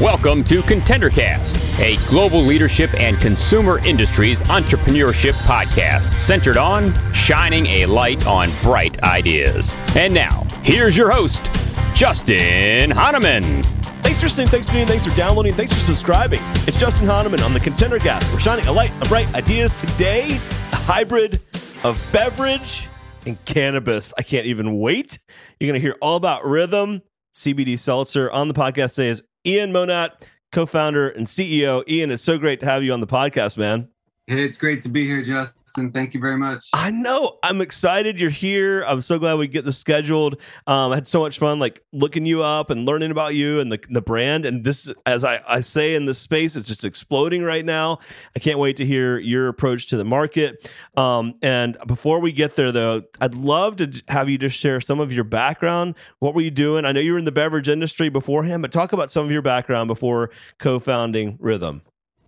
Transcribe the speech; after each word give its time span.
Welcome 0.00 0.44
to 0.44 0.62
ContenderCast, 0.62 1.80
a 1.80 1.96
global 2.08 2.38
leadership 2.40 2.94
and 2.94 3.18
consumer 3.18 3.84
industries 3.84 4.40
entrepreneurship 4.42 5.32
podcast 5.42 6.16
centered 6.18 6.56
on 6.56 6.94
shining 7.12 7.66
a 7.66 7.86
light 7.86 8.28
on 8.28 8.48
bright 8.62 9.02
ideas. 9.02 9.74
And 9.96 10.14
now, 10.14 10.44
here's 10.62 10.96
your 10.96 11.10
host, 11.10 11.50
Justin 11.96 12.92
Hahnemann. 12.92 13.64
Thanks 14.04 14.20
for 14.20 14.26
listening, 14.26 14.46
thanks 14.46 14.68
for 14.68 14.74
tuning, 14.74 14.86
thanks 14.86 15.04
for 15.04 15.16
downloading, 15.16 15.54
thanks 15.54 15.72
for 15.72 15.80
subscribing. 15.80 16.40
It's 16.68 16.78
Justin 16.78 17.08
Hahnemann 17.08 17.40
on 17.40 17.54
the 17.54 17.60
ContenderCast. 17.60 18.32
We're 18.32 18.38
shining 18.38 18.68
a 18.68 18.72
light 18.72 18.92
on 18.92 19.08
bright 19.08 19.34
ideas 19.34 19.72
today, 19.72 20.28
a 20.70 20.76
hybrid 20.76 21.40
of 21.82 22.00
beverage 22.12 22.86
and 23.26 23.42
cannabis. 23.44 24.12
I 24.18 24.22
can't 24.22 24.46
even 24.46 24.78
wait. 24.78 25.18
You're 25.58 25.68
going 25.68 25.80
to 25.80 25.86
hear 25.86 25.96
all 26.00 26.16
about 26.16 26.44
rhythm, 26.44 27.02
CBD 27.32 27.78
seltzer. 27.78 28.30
On 28.30 28.48
the 28.48 28.54
podcast 28.54 28.94
today 28.96 29.08
is 29.08 29.22
Ian 29.46 29.72
Monat, 29.72 30.26
co 30.52 30.66
founder 30.66 31.08
and 31.10 31.26
CEO. 31.26 31.88
Ian, 31.88 32.10
it's 32.10 32.22
so 32.22 32.38
great 32.38 32.60
to 32.60 32.66
have 32.66 32.82
you 32.82 32.92
on 32.92 33.00
the 33.00 33.06
podcast, 33.06 33.56
man. 33.56 33.88
It's 34.26 34.58
great 34.58 34.82
to 34.82 34.88
be 34.88 35.06
here, 35.06 35.22
Justin. 35.22 35.60
Thank 35.74 36.14
you 36.14 36.20
very 36.20 36.36
much. 36.36 36.68
I 36.72 36.90
know. 36.90 37.38
I'm 37.42 37.60
excited 37.60 38.18
you're 38.20 38.30
here. 38.30 38.82
I'm 38.82 39.02
so 39.02 39.18
glad 39.18 39.38
we 39.38 39.48
get 39.48 39.64
this 39.64 39.78
scheduled. 39.78 40.34
Um, 40.66 40.92
I 40.92 40.94
had 40.96 41.06
so 41.06 41.20
much 41.20 41.38
fun, 41.38 41.58
like 41.58 41.82
looking 41.92 42.26
you 42.26 42.42
up 42.42 42.70
and 42.70 42.86
learning 42.86 43.10
about 43.10 43.34
you 43.34 43.60
and 43.60 43.70
the, 43.72 43.80
the 43.90 44.00
brand. 44.00 44.44
And 44.44 44.64
this, 44.64 44.92
as 45.06 45.24
I, 45.24 45.42
I 45.46 45.60
say 45.60 45.94
in 45.94 46.06
this 46.06 46.18
space, 46.18 46.56
it's 46.56 46.68
just 46.68 46.84
exploding 46.84 47.42
right 47.42 47.64
now. 47.64 47.98
I 48.36 48.38
can't 48.38 48.58
wait 48.58 48.76
to 48.76 48.86
hear 48.86 49.18
your 49.18 49.48
approach 49.48 49.88
to 49.88 49.96
the 49.96 50.04
market. 50.04 50.70
Um, 50.96 51.34
and 51.42 51.76
before 51.86 52.20
we 52.20 52.32
get 52.32 52.54
there, 52.56 52.72
though, 52.72 53.02
I'd 53.20 53.34
love 53.34 53.76
to 53.76 54.02
have 54.08 54.28
you 54.28 54.38
just 54.38 54.56
share 54.56 54.80
some 54.80 55.00
of 55.00 55.12
your 55.12 55.24
background. 55.24 55.94
What 56.20 56.34
were 56.34 56.40
you 56.40 56.50
doing? 56.50 56.84
I 56.84 56.92
know 56.92 57.00
you 57.00 57.12
were 57.12 57.18
in 57.18 57.24
the 57.24 57.32
beverage 57.32 57.68
industry 57.68 58.08
beforehand, 58.08 58.62
but 58.62 58.72
talk 58.72 58.92
about 58.92 59.10
some 59.10 59.24
of 59.24 59.32
your 59.32 59.42
background 59.42 59.88
before 59.88 60.30
co 60.58 60.78
founding 60.78 61.36
Rhythm. 61.40 61.82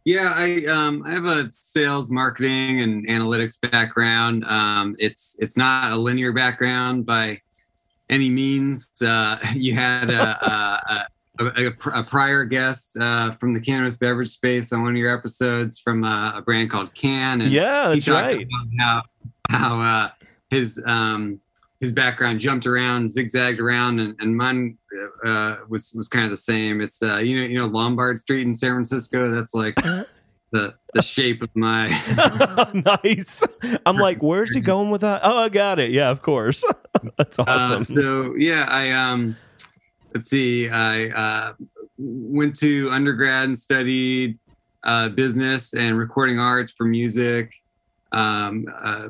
Yeah, 0.07 0.33
I 0.37 0.65
um, 0.67 1.03
I 1.05 1.11
have 1.11 1.25
a 1.25 1.51
sales, 1.53 2.13
marketing, 2.13 2.81
and 2.81 3.05
analytics 3.09 3.61
background. 3.73 4.45
Um, 4.45 4.95
it's 5.01 5.35
it's 5.41 5.57
not 5.57 5.91
a 5.91 5.97
linear 5.97 6.33
background 6.33 7.05
by 7.05 7.41
any 8.09 8.31
means. 8.31 8.93
Uh, 9.05 9.37
you 9.55 9.75
had 9.75 10.11
a, 10.11 10.47
a, 10.49 11.07
a, 11.41 11.73
a 11.93 12.05
prior 12.05 12.45
guest 12.45 12.97
uh, 13.01 13.35
from 13.35 13.53
the 13.53 13.61
cannabis 13.61 13.97
beverage 13.97 14.29
space 14.29 14.73
on 14.73 14.83
one 14.83 14.93
of 14.93 14.97
your 14.97 15.13
episodes 15.13 15.81
from 15.81 16.05
a, 16.05 16.35
a 16.37 16.41
brand 16.41 16.71
called 16.71 16.95
Cann, 16.95 17.41
and 17.41 17.51
yeah, 17.51 17.89
that's 17.89 18.07
right. 18.07 18.47
how 18.79 19.03
how 19.51 19.81
uh, 19.81 20.11
his 20.51 20.81
um, 20.87 21.41
his 21.81 21.93
background 21.93 22.39
jumped 22.39 22.69
around, 22.69 23.11
zigzagged 23.11 23.59
around, 23.59 23.99
and, 23.99 24.15
and 24.21 24.37
mine 24.37 24.79
uh, 25.27 25.59
was 25.69 25.93
was 25.97 26.09
kind 26.09 26.25
of 26.25 26.31
the 26.31 26.37
same. 26.37 26.81
It's 26.81 27.03
uh, 27.03 27.17
you 27.17 27.41
know 27.41 27.47
you 27.47 27.59
know 27.59 27.67
Lombard 27.67 28.19
Street 28.19 28.47
in 28.47 28.55
San 28.55 28.73
Francisco. 28.73 29.31
That's 29.31 29.55
like 29.55 29.75
the 30.53 30.75
the 30.95 31.03
shape 31.03 31.43
of 31.43 31.51
my. 31.55 31.89
nice. 33.05 33.45
I'm 33.85 33.97
like, 33.97 34.23
where's 34.23 34.55
he 34.55 34.61
going 34.61 34.91
with 34.91 35.03
that? 35.03 35.21
Oh, 35.25 35.45
I 35.45 35.49
got 35.49 35.79
it. 35.79 35.91
Yeah, 35.91 36.11
of 36.11 36.23
course. 36.23 36.65
That's 37.19 37.39
uh, 37.39 37.45
awesome. 37.47 37.83
Uh, 37.83 37.85
so 37.85 38.35
yeah, 38.37 38.67
I 38.69 38.91
um, 38.93 39.37
let's 40.15 40.31
see, 40.31 40.69
I 40.69 41.09
uh, 41.09 41.53
went 41.99 42.57
to 42.59 42.89
undergrad 42.91 43.45
and 43.45 43.59
studied 43.59 44.39
uh, 44.85 45.09
business 45.11 45.75
and 45.75 45.99
recording 45.99 46.39
arts 46.39 46.73
for 46.73 46.85
music. 46.85 47.53
Um, 48.13 48.67
uh, 48.73 49.09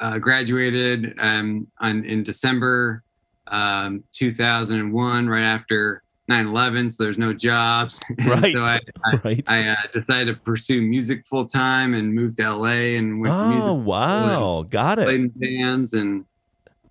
uh, 0.00 0.18
graduated 0.18 1.14
um, 1.18 1.66
on, 1.78 2.04
in 2.04 2.22
December 2.22 3.02
um, 3.48 4.04
2001, 4.12 5.28
right 5.28 5.40
after 5.42 6.02
9/11. 6.30 6.90
So 6.90 7.04
there's 7.04 7.18
no 7.18 7.32
jobs. 7.32 8.00
Right. 8.26 8.52
so 8.54 8.60
I, 8.60 8.80
I, 9.04 9.20
right. 9.22 9.44
I 9.46 9.68
uh, 9.68 9.76
decided 9.92 10.34
to 10.34 10.40
pursue 10.40 10.80
music 10.80 11.26
full 11.26 11.46
time 11.46 11.94
and 11.94 12.14
moved 12.14 12.36
to 12.38 12.50
LA 12.50 12.96
and 12.96 13.20
went 13.20 13.34
oh, 13.34 13.42
to 13.42 13.48
music. 13.48 13.86
wow, 13.86 14.62
got 14.68 14.98
it. 14.98 15.04
Played 15.04 15.20
in 15.20 15.28
bands 15.28 15.92
and 15.92 16.24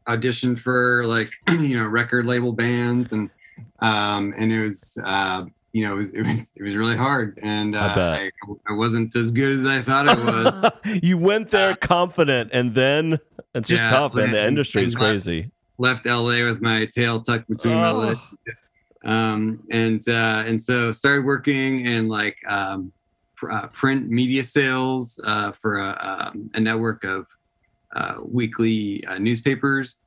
auditioned 0.07 0.59
for 0.59 1.05
like 1.05 1.31
you 1.49 1.77
know 1.77 1.85
record 1.85 2.25
label 2.25 2.51
bands 2.51 3.13
and 3.13 3.29
um, 3.79 4.33
and 4.37 4.51
it 4.51 4.61
was 4.61 4.97
uh, 5.05 5.45
you 5.73 5.87
know, 5.87 5.93
it 5.93 5.97
was, 5.97 6.07
it 6.13 6.21
was, 6.21 6.53
it 6.55 6.63
was 6.63 6.75
really 6.75 6.95
hard, 6.95 7.39
and 7.41 7.75
uh, 7.75 7.79
I, 7.79 7.99
I, 7.99 8.29
I, 8.69 8.73
wasn't 8.73 9.15
as 9.15 9.31
good 9.31 9.51
as 9.51 9.65
I 9.65 9.81
thought 9.81 10.07
I 10.07 10.13
was. 10.13 10.99
you 11.03 11.17
went 11.17 11.49
there 11.49 11.71
uh, 11.71 11.75
confident, 11.75 12.51
and 12.53 12.73
then 12.73 13.17
it's 13.53 13.67
just 13.67 13.83
yeah, 13.83 13.89
tough, 13.89 14.13
man. 14.13 14.31
The 14.31 14.45
industry 14.45 14.83
is 14.83 14.95
crazy. 14.95 15.49
Left, 15.77 16.05
LA 16.05 16.43
with 16.43 16.61
my 16.61 16.85
tail 16.85 17.21
tucked 17.21 17.49
between 17.49 17.73
oh. 17.73 17.79
my 17.79 17.91
legs, 17.91 18.19
um, 19.03 19.63
and 19.71 20.07
uh, 20.07 20.43
and 20.45 20.59
so 20.59 20.91
started 20.91 21.25
working 21.25 21.85
in 21.87 22.07
like 22.07 22.37
um, 22.47 22.91
pr- 23.35 23.51
uh, 23.51 23.67
print 23.67 24.09
media 24.09 24.43
sales 24.43 25.19
uh, 25.25 25.51
for 25.51 25.79
a, 25.79 26.29
um, 26.33 26.49
a, 26.53 26.59
network 26.59 27.03
of 27.03 27.25
uh, 27.95 28.15
weekly 28.23 29.03
newspapers, 29.19 29.97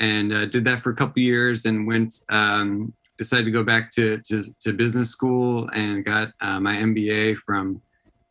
and 0.00 0.50
did 0.50 0.64
that 0.64 0.80
for 0.80 0.90
a 0.90 0.96
couple 0.96 1.22
years, 1.22 1.66
and 1.66 1.86
went 1.86 2.14
um, 2.28 2.92
decided 3.22 3.44
to 3.44 3.50
go 3.50 3.62
back 3.62 3.90
to, 3.92 4.18
to, 4.18 4.42
to 4.60 4.72
business 4.72 5.10
school 5.10 5.68
and 5.74 6.04
got 6.04 6.28
uh, 6.40 6.58
my 6.58 6.74
MBA 6.74 7.36
from 7.36 7.80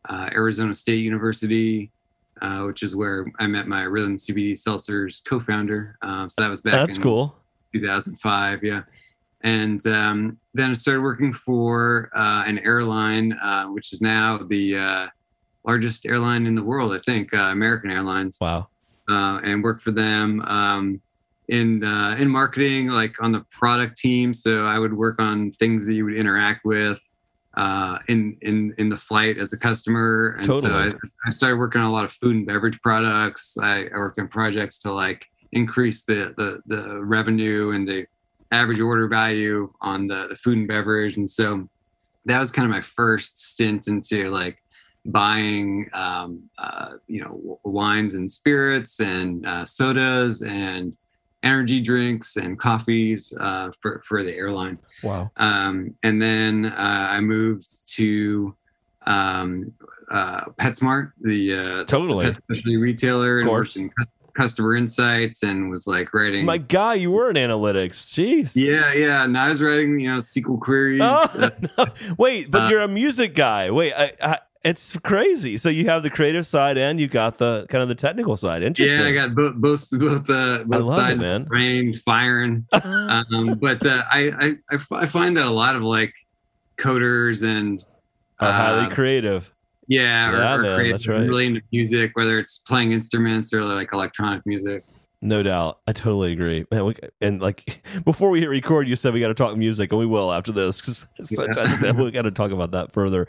uh, 0.08 0.28
Arizona 0.32 0.74
State 0.74 1.02
University, 1.02 1.90
uh, 2.42 2.64
which 2.64 2.82
is 2.82 2.94
where 2.94 3.26
I 3.38 3.46
met 3.46 3.66
my 3.66 3.82
Rhythm 3.82 4.16
CBD 4.16 4.52
Seltzers 4.52 5.24
co-founder. 5.24 5.96
Um, 6.02 6.28
so 6.28 6.42
that 6.42 6.50
was 6.50 6.60
back 6.60 6.74
That's 6.74 6.96
in 6.96 7.02
cool. 7.02 7.34
2005. 7.72 8.62
Yeah. 8.62 8.82
And 9.44 9.84
um, 9.86 10.38
then 10.52 10.70
I 10.70 10.74
started 10.74 11.00
working 11.00 11.32
for 11.32 12.10
uh, 12.14 12.44
an 12.46 12.58
airline, 12.60 13.32
uh, 13.34 13.66
which 13.66 13.92
is 13.92 14.00
now 14.02 14.38
the 14.38 14.76
uh, 14.76 15.06
largest 15.64 16.06
airline 16.06 16.46
in 16.46 16.54
the 16.54 16.62
world, 16.62 16.94
I 16.94 16.98
think, 16.98 17.32
American 17.32 17.90
Airlines. 17.90 18.38
Wow. 18.40 18.68
and 19.08 19.64
worked 19.64 19.80
for 19.80 19.90
them. 19.90 20.42
Um, 20.42 21.00
in 21.48 21.84
uh, 21.84 22.16
in 22.18 22.28
marketing, 22.28 22.88
like 22.88 23.22
on 23.22 23.32
the 23.32 23.44
product 23.50 23.96
team. 23.96 24.32
So 24.32 24.66
I 24.66 24.78
would 24.78 24.94
work 24.94 25.20
on 25.20 25.52
things 25.52 25.86
that 25.86 25.94
you 25.94 26.04
would 26.04 26.16
interact 26.16 26.64
with 26.64 27.00
uh, 27.54 27.98
in 28.08 28.36
in 28.42 28.74
in 28.78 28.88
the 28.88 28.96
flight 28.96 29.38
as 29.38 29.52
a 29.52 29.58
customer. 29.58 30.36
And 30.38 30.46
totally. 30.46 30.90
so 30.90 30.96
I, 31.24 31.28
I, 31.28 31.30
started 31.30 31.56
working 31.56 31.80
on 31.80 31.86
a 31.86 31.92
lot 31.92 32.04
of 32.04 32.12
food 32.12 32.36
and 32.36 32.46
beverage 32.46 32.80
products. 32.80 33.56
I, 33.60 33.88
I 33.94 33.96
worked 33.96 34.18
on 34.18 34.28
projects 34.28 34.78
to 34.80 34.92
like 34.92 35.26
increase 35.52 36.04
the, 36.04 36.34
the 36.36 36.62
the 36.66 37.04
revenue 37.04 37.72
and 37.72 37.86
the 37.86 38.06
average 38.52 38.80
order 38.80 39.08
value 39.08 39.70
on 39.80 40.06
the, 40.06 40.28
the 40.28 40.34
food 40.34 40.58
and 40.58 40.68
beverage. 40.68 41.16
And 41.16 41.28
so 41.28 41.68
that 42.26 42.38
was 42.38 42.50
kind 42.50 42.66
of 42.66 42.70
my 42.70 42.82
first 42.82 43.52
stint 43.52 43.88
into 43.88 44.30
like 44.30 44.62
buying 45.06 45.88
um, 45.92 46.42
uh, 46.58 46.92
you 47.06 47.20
know 47.20 47.58
wines 47.64 48.14
and 48.14 48.30
spirits 48.30 49.00
and 49.00 49.46
uh, 49.46 49.64
sodas 49.64 50.42
and 50.42 50.96
energy 51.42 51.80
drinks 51.80 52.36
and 52.36 52.58
coffees 52.58 53.32
uh, 53.40 53.70
for 53.80 54.02
for 54.04 54.22
the 54.22 54.34
airline. 54.34 54.78
Wow. 55.02 55.30
Um, 55.36 55.94
and 56.02 56.20
then 56.20 56.66
uh, 56.66 57.06
I 57.10 57.20
moved 57.20 57.88
to 57.96 58.54
um, 59.06 59.72
uh, 60.10 60.44
PetSmart, 60.60 61.12
the 61.20 61.54
uh, 61.54 61.84
totally 61.84 62.26
pet 62.26 62.36
specialty 62.36 62.76
retailer, 62.76 63.40
and 63.40 63.48
worked 63.48 63.76
in 63.76 63.90
customer 64.34 64.76
insights 64.76 65.42
and 65.42 65.70
was 65.70 65.86
like 65.86 66.14
writing. 66.14 66.46
My 66.46 66.58
guy, 66.58 66.94
you 66.94 67.10
were 67.10 67.30
in 67.30 67.36
analytics. 67.36 68.12
Jeez. 68.12 68.52
Yeah, 68.54 68.92
yeah. 68.92 69.24
And 69.24 69.36
I 69.36 69.50
was 69.50 69.62
writing, 69.62 70.00
you 70.00 70.10
know, 70.10 70.18
SQL 70.18 70.60
queries. 70.60 71.00
Oh, 71.02 71.28
uh, 71.38 71.50
no. 71.78 71.86
Wait, 72.18 72.50
but 72.50 72.62
uh, 72.62 72.68
you're 72.68 72.80
a 72.80 72.88
music 72.88 73.34
guy. 73.34 73.70
Wait, 73.70 73.92
I, 73.92 74.12
I 74.22 74.38
it's 74.64 74.96
crazy. 74.98 75.58
So 75.58 75.68
you 75.68 75.86
have 75.86 76.02
the 76.02 76.10
creative 76.10 76.46
side 76.46 76.78
and 76.78 77.00
you 77.00 77.08
got 77.08 77.38
the 77.38 77.66
kind 77.68 77.82
of 77.82 77.88
the 77.88 77.94
technical 77.94 78.36
side. 78.36 78.62
Interesting. 78.62 79.00
Yeah, 79.00 79.06
I 79.06 79.12
got 79.12 79.34
both 79.34 79.54
both 79.56 79.90
both, 79.90 80.30
uh, 80.30 80.64
both 80.64 80.96
sides 80.96 81.20
it, 81.20 81.24
man. 81.24 81.44
brain 81.44 81.96
firing. 81.96 82.66
um, 82.72 83.58
but 83.60 83.84
uh, 83.84 84.02
I, 84.10 84.54
I 84.70 84.78
I 84.92 85.06
find 85.06 85.36
that 85.36 85.46
a 85.46 85.50
lot 85.50 85.74
of 85.74 85.82
like 85.82 86.12
coders 86.76 87.44
and 87.44 87.84
are 88.40 88.52
highly 88.52 88.86
uh, 88.86 88.94
creative. 88.94 89.52
Yeah, 89.88 90.30
yeah 90.30 90.54
or, 90.54 90.60
or 90.60 90.62
man, 90.62 90.74
creative, 90.76 90.92
that's 90.92 91.08
right. 91.08 91.28
really 91.28 91.46
into 91.46 91.62
music, 91.72 92.12
whether 92.14 92.38
it's 92.38 92.58
playing 92.58 92.92
instruments 92.92 93.52
or 93.52 93.64
like 93.64 93.92
electronic 93.92 94.46
music. 94.46 94.84
No 95.24 95.44
doubt. 95.44 95.78
I 95.86 95.92
totally 95.92 96.32
agree. 96.32 96.66
Man, 96.72 96.84
we, 96.84 96.96
and 97.20 97.40
like 97.40 97.80
before 98.04 98.28
we 98.28 98.40
hit 98.40 98.48
record, 98.48 98.88
you 98.88 98.96
said 98.96 99.14
we 99.14 99.20
got 99.20 99.28
to 99.28 99.34
talk 99.34 99.56
music, 99.56 99.92
and 99.92 100.00
we 100.00 100.04
will 100.04 100.32
after 100.32 100.50
this 100.50 100.80
because 100.80 101.06
yeah. 101.30 101.92
we 101.92 102.10
got 102.10 102.22
to 102.22 102.32
talk 102.32 102.50
about 102.50 102.72
that 102.72 102.92
further. 102.92 103.28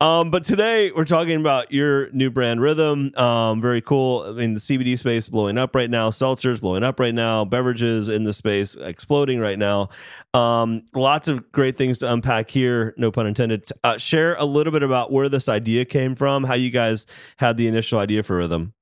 Um, 0.00 0.30
but 0.30 0.44
today 0.44 0.90
we're 0.96 1.04
talking 1.04 1.38
about 1.38 1.70
your 1.70 2.10
new 2.12 2.30
brand 2.30 2.62
Rhythm. 2.62 3.14
Um, 3.16 3.60
very 3.60 3.82
cool. 3.82 4.22
I 4.22 4.32
mean, 4.32 4.54
the 4.54 4.60
CBD 4.60 4.98
space 4.98 5.28
blowing 5.28 5.58
up 5.58 5.74
right 5.74 5.90
now, 5.90 6.08
seltzers 6.08 6.62
blowing 6.62 6.82
up 6.82 6.98
right 6.98 7.14
now, 7.14 7.44
beverages 7.44 8.08
in 8.08 8.24
the 8.24 8.32
space 8.32 8.74
exploding 8.74 9.38
right 9.38 9.58
now. 9.58 9.90
Um, 10.32 10.84
lots 10.94 11.28
of 11.28 11.52
great 11.52 11.76
things 11.76 11.98
to 11.98 12.10
unpack 12.10 12.48
here, 12.48 12.94
no 12.96 13.12
pun 13.12 13.26
intended. 13.26 13.68
Uh, 13.84 13.98
share 13.98 14.34
a 14.36 14.46
little 14.46 14.72
bit 14.72 14.82
about 14.82 15.12
where 15.12 15.28
this 15.28 15.50
idea 15.50 15.84
came 15.84 16.14
from, 16.14 16.44
how 16.44 16.54
you 16.54 16.70
guys 16.70 17.04
had 17.36 17.58
the 17.58 17.66
initial 17.66 17.98
idea 17.98 18.22
for 18.22 18.38
Rhythm. 18.38 18.72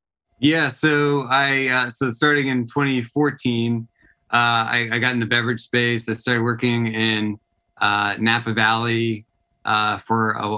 Yeah, 0.43 0.71
so 0.71 1.29
I 1.31 1.69
uh, 1.69 1.91
so 1.91 2.11
starting 2.11 2.49
in 2.49 2.67
2014, 2.67 3.87
uh, 4.33 4.35
I, 4.35 4.89
I, 4.91 4.99
got 4.99 5.12
in 5.12 5.21
the 5.21 5.27
beverage 5.27 5.61
space. 5.61 6.09
I 6.09 6.15
started 6.15 6.43
working 6.43 6.89
in 6.89 7.39
uh, 7.81 8.17
Napa 8.19 8.53
Valley 8.53 9.25
uh, 9.65 9.99
for 9.99 10.33
a, 10.33 10.49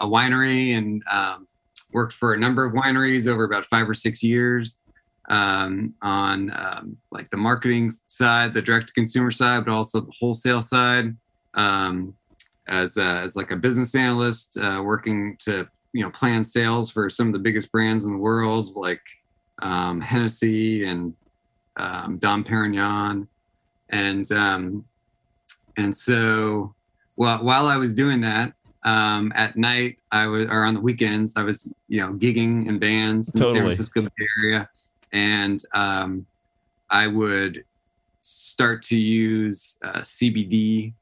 a, 0.00 0.06
winery 0.06 0.76
and 0.76 1.04
um, 1.08 1.46
worked 1.92 2.14
for 2.14 2.34
a 2.34 2.36
number 2.36 2.64
of 2.64 2.72
wineries 2.72 3.28
over 3.28 3.44
about 3.44 3.64
five 3.64 3.88
or 3.88 3.94
six 3.94 4.24
years 4.24 4.78
um, 5.28 5.94
on 6.02 6.50
um, 6.56 6.96
like 7.12 7.30
the 7.30 7.36
marketing 7.36 7.92
side, 8.06 8.54
the 8.54 8.62
direct 8.62 8.88
to 8.88 8.94
consumer 8.94 9.30
side, 9.30 9.64
but 9.64 9.70
also 9.70 10.00
the 10.00 10.12
wholesale 10.18 10.62
side. 10.62 11.16
Um, 11.54 12.12
as, 12.66 12.96
a, 12.96 13.04
as 13.04 13.36
like 13.36 13.52
a 13.52 13.56
business 13.56 13.94
analyst, 13.94 14.58
uh, 14.58 14.82
working 14.84 15.36
to 15.42 15.68
you 15.92 16.02
know 16.02 16.10
plan 16.10 16.42
sales 16.42 16.90
for 16.90 17.08
some 17.08 17.28
of 17.28 17.32
the 17.32 17.38
biggest 17.38 17.70
brands 17.70 18.04
in 18.04 18.14
the 18.14 18.18
world, 18.18 18.74
like 18.74 19.00
um, 19.60 20.00
Hennessy 20.00 20.84
and 20.84 21.14
um, 21.76 22.18
Dom 22.18 22.44
Perignon, 22.44 23.26
and 23.90 24.30
um, 24.32 24.84
and 25.76 25.94
so 25.94 26.74
well, 27.16 27.42
while 27.44 27.66
I 27.66 27.76
was 27.76 27.94
doing 27.94 28.20
that, 28.22 28.52
um, 28.84 29.32
at 29.34 29.56
night 29.56 29.98
I 30.12 30.26
was 30.26 30.46
or 30.46 30.64
on 30.64 30.74
the 30.74 30.80
weekends 30.80 31.36
I 31.36 31.42
was 31.42 31.72
you 31.88 32.00
know 32.00 32.12
gigging 32.14 32.68
in 32.68 32.78
bands 32.78 33.34
in 33.34 33.40
totally. 33.40 33.52
the 33.52 33.58
San 33.58 33.64
Francisco 33.64 34.02
Bay 34.02 34.26
Area, 34.42 34.68
and 35.12 35.62
um, 35.72 36.26
I 36.90 37.06
would 37.06 37.64
start 38.20 38.82
to 38.84 38.98
use 38.98 39.78
uh, 39.82 40.00
CBD 40.00 40.92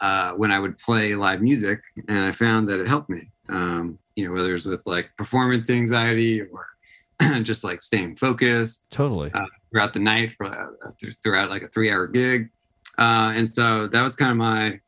uh, 0.00 0.32
when 0.32 0.50
I 0.50 0.58
would 0.58 0.78
play 0.78 1.14
live 1.14 1.40
music, 1.40 1.80
and 2.08 2.24
I 2.24 2.32
found 2.32 2.68
that 2.68 2.80
it 2.80 2.88
helped 2.88 3.08
me. 3.08 3.30
Um, 3.48 3.98
you 4.16 4.26
know, 4.26 4.32
whether 4.32 4.54
it's 4.54 4.64
with 4.64 4.86
like 4.86 5.14
performance 5.16 5.68
anxiety 5.70 6.40
or 6.40 6.73
just 7.42 7.64
like 7.64 7.82
staying 7.82 8.16
focused. 8.16 8.86
Totally. 8.90 9.30
Uh, 9.32 9.46
throughout 9.70 9.92
the 9.92 10.00
night 10.00 10.32
for 10.32 10.46
uh, 10.46 10.90
throughout 11.22 11.50
like 11.50 11.62
a 11.62 11.68
three-hour 11.68 12.08
gig, 12.08 12.50
uh, 12.98 13.32
and 13.34 13.48
so 13.48 13.86
that 13.88 14.02
was 14.02 14.14
kind 14.14 14.30
of 14.30 14.36
my 14.36 14.80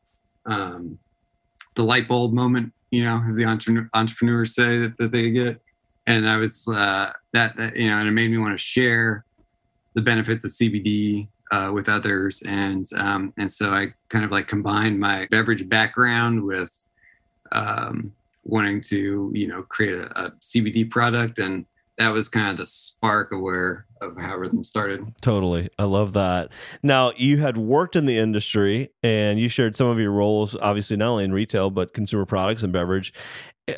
um, 0.47 0.99
the 1.75 1.83
light 1.83 2.09
bulb 2.09 2.33
moment. 2.33 2.73
You 2.91 3.05
know, 3.05 3.23
as 3.27 3.35
the 3.35 3.45
entre- 3.45 3.91
entrepreneurs 3.95 4.55
say 4.55 4.79
that, 4.79 4.97
that 4.99 5.13
they 5.13 5.31
get, 5.31 5.61
and 6.07 6.29
I 6.29 6.37
was 6.37 6.67
uh, 6.69 7.13
that, 7.33 7.57
that 7.57 7.77
you 7.77 7.91
know, 7.91 7.99
and 7.99 8.09
it 8.09 8.13
made 8.13 8.31
me 8.31 8.39
want 8.39 8.53
to 8.53 8.63
share 8.63 9.25
the 9.95 10.03
benefits 10.03 10.45
of 10.45 10.51
CBD 10.53 11.29
uh, 11.51 11.71
with 11.73 11.89
others, 11.89 12.43
and 12.47 12.87
um, 12.97 13.33
and 13.39 13.51
so 13.51 13.73
I 13.73 13.89
kind 14.09 14.25
of 14.25 14.31
like 14.31 14.47
combined 14.47 14.99
my 14.99 15.27
beverage 15.31 15.69
background 15.69 16.43
with 16.43 16.83
um, 17.53 18.13
wanting 18.45 18.81
to 18.81 19.31
you 19.35 19.49
know 19.49 19.63
create 19.63 19.95
a, 19.95 20.27
a 20.27 20.31
CBD 20.41 20.89
product 20.89 21.39
and 21.39 21.67
that 21.99 22.13
was 22.13 22.29
kind 22.29 22.51
of 22.51 22.59
the 22.59 22.67
spark 22.67 23.33
of 23.33 23.41
where 23.41 23.87
of 24.03 24.17
how 24.19 24.35
everything 24.35 24.63
started. 24.63 25.01
Totally. 25.23 25.71
I 25.79 25.85
love 25.85 26.13
that. 26.13 26.51
Now, 26.83 27.13
you 27.17 27.39
had 27.39 27.57
worked 27.57 27.97
in 27.97 28.05
the 28.05 28.19
industry 28.19 28.91
and 29.03 29.41
you 29.41 29.49
shared 29.49 29.77
some 29.77 29.87
of 29.87 29.99
your 29.99 30.13
roles, 30.13 30.55
obviously, 30.57 30.99
not 30.99 31.09
only 31.09 31.25
in 31.25 31.33
retail, 31.33 31.71
but 31.71 31.95
consumer 31.95 32.27
products 32.27 32.63
and 32.63 32.73
beverage, 32.73 33.15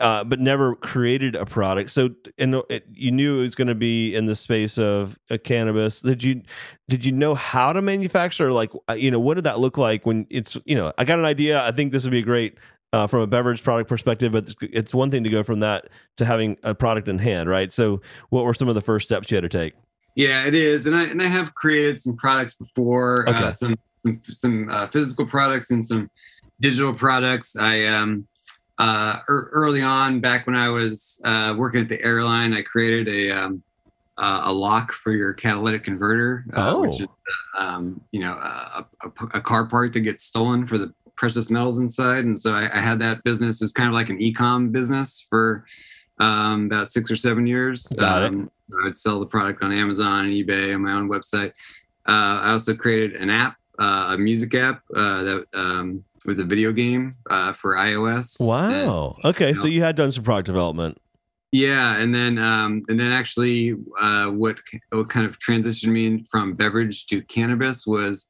uh, 0.01 0.25
but 0.25 0.41
never 0.41 0.75
created 0.75 1.37
a 1.37 1.47
product. 1.47 1.91
So, 1.93 2.11
and 2.37 2.57
it, 2.69 2.87
you 2.93 3.13
knew 3.13 3.39
it 3.39 3.43
was 3.43 3.55
going 3.55 3.69
to 3.69 3.77
be 3.77 4.15
in 4.15 4.27
the 4.27 4.35
space 4.35 4.77
of 4.79 5.17
uh, 5.31 5.39
cannabis. 5.43 6.01
Did 6.01 6.25
you, 6.25 6.43
did 6.89 7.05
you 7.05 7.13
know 7.13 7.37
how 7.37 7.73
to 7.73 7.81
manufacture? 7.81 8.53
Like, 8.53 8.73
uh, 8.91 8.95
you 8.95 9.13
know, 9.13 9.21
what 9.21 9.35
did 9.35 9.45
that 9.45 9.61
look 9.61 9.79
like 9.79 10.05
when 10.05 10.27
it's, 10.29 10.59
you 10.65 10.75
know, 10.75 10.93
I 10.99 11.05
got 11.05 11.21
an 11.21 11.25
idea. 11.25 11.65
I 11.65 11.71
think 11.71 11.93
this 11.93 12.03
would 12.03 12.11
be 12.11 12.19
a 12.19 12.23
great 12.23 12.59
uh, 12.93 13.07
from 13.07 13.21
a 13.21 13.27
beverage 13.27 13.63
product 13.63 13.89
perspective, 13.89 14.33
but 14.33 14.55
it's 14.63 14.95
one 14.95 15.11
thing 15.11 15.25
to 15.25 15.31
go 15.31 15.43
from 15.43 15.61
that 15.61 15.89
to 16.17 16.25
having 16.25 16.57
a 16.63 16.75
product 16.75 17.09
in 17.09 17.19
hand, 17.19 17.49
right? 17.49 17.73
So, 17.73 18.01
what 18.31 18.45
were 18.45 18.55
some 18.55 18.69
of 18.69 18.75
the 18.75 18.81
first 18.81 19.07
steps 19.07 19.31
you 19.31 19.37
had 19.37 19.43
to 19.43 19.49
take? 19.49 19.75
Yeah, 20.15 20.47
it 20.47 20.55
is, 20.55 20.87
and 20.87 20.97
I 20.97 21.05
and 21.05 21.23
I 21.23 21.27
have 21.27 21.55
created 21.55 22.01
some 22.01 22.17
products 22.17 22.55
before, 22.55 23.29
uh, 23.29 23.33
okay. 23.33 23.45
uh, 23.45 23.51
some 23.53 23.77
some 23.97 24.21
some 24.25 24.69
uh, 24.71 24.87
physical 24.89 25.27
products 25.27 25.71
and 25.71 25.85
some 25.85 26.11
digital 26.61 26.93
products. 26.93 27.57
I 27.57 27.85
um 27.85 28.27
uh 28.79 29.21
er, 29.29 29.51
early 29.53 29.83
on, 29.83 30.21
back 30.21 30.47
when 30.47 30.57
I 30.57 30.71
was 30.71 31.21
uh, 31.25 31.55
working 31.57 31.83
at 31.83 31.89
the 31.89 32.03
airline, 32.03 32.55
I 32.55 32.63
created 32.63 33.09
a 33.09 33.31
um, 33.31 33.63
uh, 34.17 34.43
a 34.47 34.53
lock 34.53 34.93
for 34.93 35.13
your 35.13 35.33
catalytic 35.33 35.85
converter, 35.85 36.45
uh, 36.57 36.75
oh. 36.75 36.81
which 36.81 37.01
is 37.01 37.09
um, 37.57 38.01
you 38.11 38.21
know 38.21 38.33
a, 38.33 38.87
a, 39.03 39.09
a, 39.35 39.41
car 39.41 39.67
part 39.67 39.93
that 39.93 40.01
gets 40.01 40.25
stolen 40.25 40.67
for 40.67 40.77
the 40.77 40.93
precious 41.19 41.51
metals 41.51 41.79
inside. 41.79 42.25
And 42.25 42.39
so 42.39 42.55
I, 42.55 42.65
I 42.73 42.81
had 42.81 42.99
that 43.01 43.23
business. 43.25 43.61
It 43.61 43.65
was 43.65 43.73
kind 43.73 43.89
of 43.89 43.95
like 43.95 44.09
an 44.09 44.23
e-com 44.23 44.71
business 44.71 45.27
for 45.29 45.67
um, 46.19 46.67
about 46.67 46.91
six 46.91 47.11
or 47.11 47.17
seven 47.17 47.47
years. 47.47 47.87
Got 47.89 48.23
um. 48.23 48.51
I 48.71 48.85
would 48.85 48.97
sell 48.97 49.19
the 49.19 49.27
product 49.27 49.63
on 49.63 49.73
Amazon 49.73 50.27
and 50.27 50.33
eBay 50.33 50.75
on 50.75 50.83
my 50.83 50.93
own 50.93 51.09
website. 51.09 51.53
Uh, 52.09 52.41
I 52.45 52.53
also 52.53 52.75
created 52.75 53.17
an 53.21 53.31
app, 53.31 53.57
uh, 53.79 54.15
a 54.15 54.19
music 54.19 54.55
app 54.55 54.83
uh, 54.95 55.23
that 55.25 55.45
um, 55.55 56.05
was 56.27 56.39
a 56.39 56.45
video 56.45 56.73
game 56.73 57.13
uh, 57.31 57.53
for 57.53 57.77
iOS. 57.77 58.37
Wow. 58.41 59.17
And, 59.17 59.25
okay, 59.27 59.49
you 59.49 59.55
know, 59.55 59.63
so 59.63 59.69
you 59.69 59.83
had 59.83 59.97
done 59.97 60.13
some 60.13 60.25
product 60.25 60.47
development. 60.47 60.99
Yeah, 61.51 61.97
and 61.97 62.15
then 62.15 62.37
um, 62.37 62.85
and 62.91 63.01
then 63.01 63.11
actually, 63.11 63.75
uh, 63.99 64.27
what 64.27 64.59
what 64.91 65.09
kind 65.09 65.25
of 65.25 65.39
transitioned 65.39 65.93
me 65.93 66.25
from 66.31 66.53
beverage 66.53 67.07
to 67.07 67.23
cannabis 67.23 67.87
was 67.87 68.29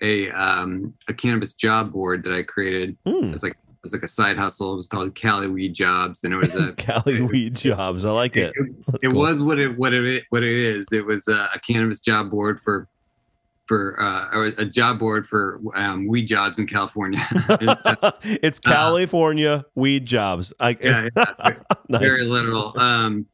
a 0.00 0.30
um, 0.30 0.94
a 1.08 1.14
cannabis 1.14 1.54
job 1.54 1.92
board 1.92 2.24
that 2.24 2.32
I 2.32 2.42
created. 2.42 2.96
Mm. 3.06 3.32
It's 3.32 3.42
like 3.42 3.56
it's 3.84 3.94
like 3.94 4.02
a 4.02 4.08
side 4.08 4.36
hustle. 4.36 4.72
It 4.72 4.76
was 4.76 4.86
called 4.86 5.14
Cali 5.14 5.48
Weed 5.48 5.74
Jobs, 5.74 6.24
and 6.24 6.34
it 6.34 6.36
was 6.36 6.54
a 6.56 6.72
Cali 6.76 7.20
Weed 7.22 7.54
Jobs. 7.54 8.04
I 8.04 8.10
like 8.10 8.36
it. 8.36 8.52
It, 8.56 8.74
it 9.02 9.10
cool. 9.10 9.20
was 9.20 9.42
what 9.42 9.58
it 9.58 9.78
what 9.78 9.94
it 9.94 10.24
what 10.30 10.42
it 10.42 10.56
is. 10.56 10.86
It 10.92 11.06
was 11.06 11.26
a, 11.28 11.48
a 11.54 11.60
cannabis 11.60 12.00
job 12.00 12.30
board 12.30 12.60
for 12.60 12.88
for 13.66 14.00
uh, 14.00 14.28
or 14.32 14.44
a 14.44 14.64
job 14.64 14.98
board 14.98 15.26
for 15.26 15.60
um, 15.74 16.06
weed 16.06 16.26
jobs 16.26 16.58
in 16.58 16.66
California. 16.66 17.20
it's, 17.32 17.82
uh, 17.84 18.12
it's, 18.22 18.58
California 18.58 19.50
uh, 19.50 19.62
weed 19.74 20.06
jobs. 20.06 20.52
I, 20.60 20.76
yeah, 20.80 21.08
yeah, 21.16 21.24
nice. 21.88 22.00
very 22.00 22.24
literal. 22.24 22.78
Um, 22.78 23.26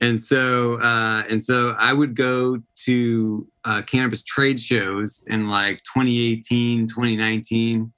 and 0.00 0.20
so 0.20 0.80
uh, 0.80 1.24
and 1.28 1.42
so 1.42 1.74
I 1.78 1.92
would 1.92 2.14
go 2.14 2.62
to 2.84 3.48
uh, 3.68 3.82
cannabis 3.82 4.22
trade 4.22 4.58
shows 4.58 5.24
in 5.26 5.46
like 5.46 5.76
2018, 5.82 6.86
2019 6.86 7.92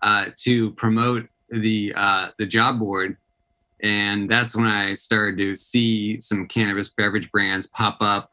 uh, 0.00 0.26
to 0.34 0.70
promote 0.72 1.28
the 1.50 1.92
uh, 1.94 2.30
the 2.38 2.46
job 2.46 2.78
board, 2.78 3.18
and 3.82 4.30
that's 4.30 4.56
when 4.56 4.64
I 4.64 4.94
started 4.94 5.36
to 5.36 5.54
see 5.56 6.18
some 6.22 6.48
cannabis 6.48 6.88
beverage 6.88 7.30
brands 7.30 7.66
pop 7.66 7.98
up, 8.00 8.30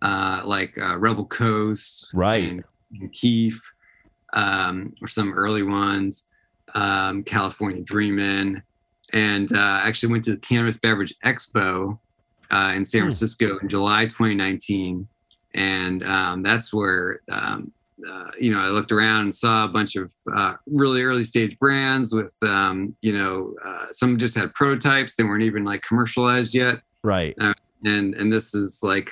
uh, 0.00 0.42
like 0.44 0.78
uh, 0.78 0.96
Rebel 0.96 1.26
Coast, 1.26 2.12
right, 2.14 2.48
and, 2.48 2.64
and 3.00 3.12
Keef, 3.12 3.60
um, 4.32 4.94
or 5.02 5.08
some 5.08 5.32
early 5.32 5.64
ones, 5.64 6.28
um, 6.76 7.24
California 7.24 7.82
Dreamin', 7.82 8.62
and 9.12 9.50
actually 9.56 10.12
went 10.12 10.22
to 10.24 10.32
the 10.32 10.40
Cannabis 10.40 10.76
Beverage 10.76 11.14
Expo 11.24 11.98
uh, 12.52 12.72
in 12.76 12.84
San 12.84 13.00
hmm. 13.00 13.06
Francisco 13.06 13.58
in 13.58 13.68
July 13.68 14.04
2019, 14.04 15.08
and 15.54 16.02
um, 16.04 16.42
that's 16.42 16.72
where 16.72 17.20
um, 17.30 17.72
uh, 18.10 18.30
you 18.38 18.52
know 18.52 18.60
I 18.60 18.68
looked 18.68 18.92
around 18.92 19.22
and 19.22 19.34
saw 19.34 19.64
a 19.64 19.68
bunch 19.68 19.96
of 19.96 20.12
uh, 20.34 20.54
really 20.66 21.02
early 21.02 21.24
stage 21.24 21.58
brands 21.58 22.12
with 22.12 22.36
um, 22.42 22.94
you 23.02 23.16
know 23.16 23.54
uh, 23.64 23.86
some 23.90 24.18
just 24.18 24.36
had 24.36 24.52
prototypes; 24.54 25.16
they 25.16 25.24
weren't 25.24 25.44
even 25.44 25.64
like 25.64 25.82
commercialized 25.82 26.54
yet. 26.54 26.80
Right. 27.02 27.34
Uh, 27.40 27.54
and 27.84 28.14
and 28.14 28.32
this 28.32 28.54
is 28.54 28.80
like 28.82 29.10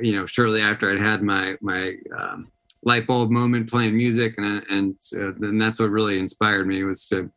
you 0.00 0.12
know 0.12 0.26
shortly 0.26 0.60
after 0.60 0.90
I'd 0.90 1.00
had 1.00 1.22
my 1.22 1.56
my 1.60 1.96
um, 2.16 2.48
light 2.82 3.06
bulb 3.06 3.30
moment 3.30 3.68
playing 3.68 3.96
music, 3.96 4.34
and 4.38 4.62
and 4.70 4.94
uh, 5.18 5.32
then 5.38 5.58
that's 5.58 5.78
what 5.78 5.90
really 5.90 6.18
inspired 6.18 6.66
me 6.66 6.84
was 6.84 7.06
to 7.08 7.30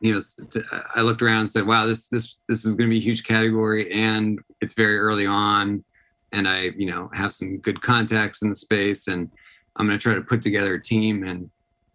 you 0.00 0.14
know, 0.14 0.20
to, 0.50 0.64
I 0.94 1.02
looked 1.02 1.22
around 1.22 1.40
and 1.40 1.50
said, 1.50 1.66
"Wow, 1.66 1.86
this 1.86 2.08
this 2.08 2.38
this 2.48 2.64
is 2.64 2.74
going 2.74 2.88
to 2.88 2.94
be 2.94 2.98
a 2.98 3.04
huge 3.04 3.24
category, 3.24 3.90
and 3.92 4.40
it's 4.60 4.74
very 4.74 4.98
early 4.98 5.26
on, 5.26 5.84
and 6.32 6.48
I, 6.48 6.70
you 6.76 6.86
know, 6.86 7.10
have 7.14 7.32
some 7.32 7.58
good 7.58 7.80
contacts 7.82 8.42
in 8.42 8.48
the 8.48 8.54
space, 8.54 9.08
and 9.08 9.30
I'm 9.76 9.86
going 9.86 9.98
to 9.98 10.02
try 10.02 10.14
to 10.14 10.22
put 10.22 10.42
together 10.42 10.74
a 10.74 10.82
team 10.82 11.24
and 11.24 11.50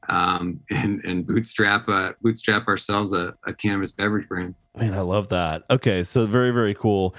um, 0.09 0.59
and 0.69 1.03
and 1.03 1.25
bootstrap 1.25 1.87
uh, 1.87 2.13
bootstrap 2.21 2.67
ourselves 2.67 3.13
a, 3.13 3.35
a 3.45 3.53
cannabis 3.53 3.91
beverage 3.91 4.27
brand." 4.27 4.55
Man, 4.77 4.93
I 4.93 5.01
love 5.01 5.29
that. 5.29 5.63
Okay, 5.69 6.03
so 6.03 6.25
very 6.25 6.51
very 6.51 6.73
cool. 6.73 7.15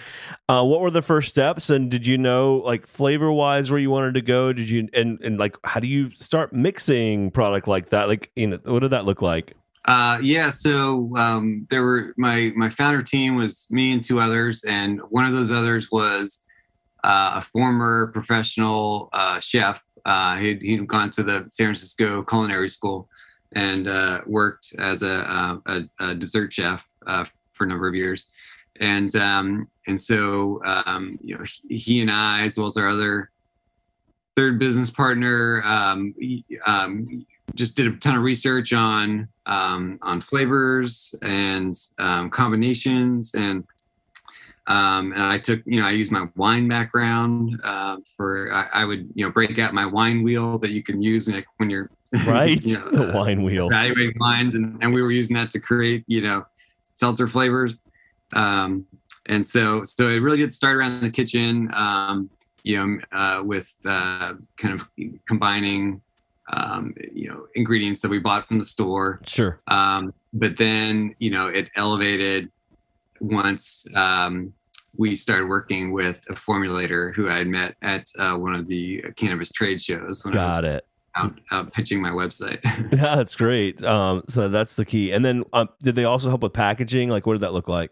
Uh, 0.49 0.63
what 0.65 0.81
were 0.81 0.91
the 0.91 1.03
first 1.03 1.31
steps, 1.31 1.71
and 1.71 1.91
did 1.91 2.07
you 2.07 2.19
know 2.19 2.57
like 2.59 2.87
flavor 2.87 3.33
wise 3.33 3.71
where 3.71 3.81
you 3.81 3.91
wanted 3.91 4.15
to 4.15 4.23
go? 4.23 4.53
Did 4.53 4.69
you 4.69 4.89
and 4.93 5.19
and 5.23 5.39
like 5.39 5.57
how 5.65 5.81
do 5.81 5.87
you 5.87 6.11
start 6.13 6.53
mixing 6.53 7.31
product 7.31 7.67
like 7.67 7.89
that? 7.91 8.09
Like, 8.09 8.31
you 8.37 8.49
know, 8.49 8.59
what 8.65 8.81
did 8.81 8.91
that 8.91 9.07
look 9.07 9.23
like? 9.23 9.55
Uh, 9.87 10.19
yeah, 10.21 10.51
so 10.51 11.17
um, 11.17 11.67
there 11.71 11.83
were 11.83 12.13
my 12.17 12.53
my 12.57 12.69
founder 12.69 13.03
team 13.03 13.37
was 13.37 13.69
me 13.71 13.93
and 13.93 14.03
two 14.03 14.21
others, 14.21 14.65
and 14.65 15.01
one 15.09 15.25
of 15.25 15.33
those 15.33 15.53
others 15.53 15.91
was 15.91 16.43
uh, 17.07 17.35
a 17.37 17.41
former 17.41 18.11
professional 18.13 19.09
uh, 19.13 19.39
chef. 19.41 19.83
Uh, 20.05 20.37
he'd, 20.37 20.61
he'd 20.61 20.87
gone 20.87 21.11
to 21.11 21.23
the 21.23 21.47
San 21.51 21.67
Francisco 21.67 22.23
Culinary 22.23 22.69
School 22.69 23.09
and 23.53 23.89
uh, 23.89 24.21
worked 24.27 24.75
as 24.79 25.03
a, 25.03 25.19
uh, 25.31 25.57
a, 25.67 25.81
a 26.01 26.15
dessert 26.15 26.53
chef 26.53 26.87
for 27.53 27.65
a 27.65 27.67
number 27.67 27.89
of 27.89 27.95
years, 27.95 28.27
and 28.81 29.15
um, 29.17 29.69
and 29.87 29.99
so 29.99 30.61
um, 30.65 31.19
you 31.23 31.39
know 31.39 31.45
he, 31.69 31.79
he, 31.79 32.01
and 32.03 32.11
I, 32.11 32.43
as 32.43 32.59
well 32.59 32.67
as 32.67 32.77
our 32.77 32.89
other 32.89 33.31
third 34.37 34.59
business 34.59 34.91
partner 34.91 35.63
um, 35.65 36.15
um, 36.67 37.25
just 37.55 37.77
did 37.77 37.87
a 37.87 37.97
ton 37.97 38.17
of 38.17 38.23
research 38.23 38.73
on 38.73 39.29
um, 39.47 39.99
on 40.03 40.21
flavors 40.21 41.15
and 41.23 41.75
um, 41.99 42.29
combinations 42.31 43.35
and 43.35 43.65
um, 44.69 45.13
and 45.13 45.23
I 45.23 45.39
took 45.39 45.63
you 45.65 45.81
know 45.81 45.87
I 45.87 45.93
used 45.93 46.13
my 46.13 46.29
wine 46.37 46.69
background 46.69 47.61
uh, 47.63 47.99
for 48.17 48.53
I, 48.53 48.69
I, 48.73 48.85
would 48.85 49.09
you 49.15 49.25
know 49.25 49.31
break 49.31 49.59
out 49.59 49.75
my 49.75 49.87
wine 49.87 50.23
wheel 50.23 50.59
that 50.59 50.71
you 50.71 50.83
can 50.83 51.01
use 51.03 51.29
like, 51.29 51.47
when 51.59 51.71
you're 51.71 51.91
right 52.27 52.63
you 52.63 52.79
know, 52.79 52.91
the 53.07 53.13
wine 53.13 53.43
wheel 53.43 53.67
evaluating 53.67 54.17
wines 54.19 54.55
and, 54.55 54.83
and 54.83 54.93
we 54.93 55.03
were 55.03 55.11
using 55.11 55.35
that 55.37 55.51
to 55.51 55.61
create 55.61 56.05
you 56.07 56.21
know 56.21 56.45
seltzer 56.95 57.29
flavors 57.29 57.77
um, 58.33 58.87
and 59.27 59.45
so 59.45 59.85
so 59.85 60.09
it 60.09 60.19
really 60.19 60.39
did 60.39 60.53
start 60.53 60.77
around 60.77 61.01
the 61.01 61.11
kitchen 61.11 61.71
um, 61.75 62.31
you 62.65 62.77
know 62.77 62.99
uh, 63.13 63.43
with 63.43 63.75
uh, 63.87 64.35
kind 64.57 64.75
of 64.75 64.87
combining 65.27 66.01
um, 66.53 66.95
you 67.13 67.29
know 67.29 67.47
ingredients 67.55 68.01
that 68.03 68.11
we 68.11 68.19
bought 68.19 68.45
from 68.45 68.59
the 68.59 68.65
store. 68.65 69.21
Sure. 69.25 69.61
Um, 69.69 70.13
but 70.33 70.57
then 70.57 71.15
you 71.19 71.31
know 71.31 71.49
it 71.49 71.71
elevated 71.77 72.51
once 73.21 73.85
um, 73.95 74.53
we 74.97 75.17
started 75.17 75.47
working 75.47 75.93
with 75.93 76.21
a 76.29 76.35
formulator 76.35 77.15
who 77.15 77.29
I 77.29 77.35
had 77.39 77.47
met 77.47 77.77
at 77.83 78.07
uh, 78.19 78.35
one 78.35 78.55
of 78.55 78.67
the 78.67 79.05
cannabis 79.17 79.51
trade 79.51 79.81
shows. 79.81 80.25
When 80.25 80.35
Got 80.35 80.65
I 80.65 80.69
was 80.69 80.77
it. 80.77 80.87
Out, 81.19 81.41
out 81.51 81.73
pitching 81.73 82.03
my 82.03 82.11
website. 82.11 82.61
yeah, 82.65 82.81
that's 83.17 83.35
great. 83.35 83.83
Um, 83.83 84.23
so 84.29 84.49
that's 84.49 84.77
the 84.77 84.85
key. 84.85 85.13
And 85.13 85.25
then, 85.25 85.45
um, 85.55 85.69
did 85.83 85.95
they 85.95 86.05
also 86.05 86.29
help 86.29 86.43
with 86.43 86.53
packaging? 86.53 87.09
Like, 87.09 87.27
what 87.27 87.35
did 87.35 87.41
that 87.41 87.55
look 87.55 87.69
like? 87.69 87.91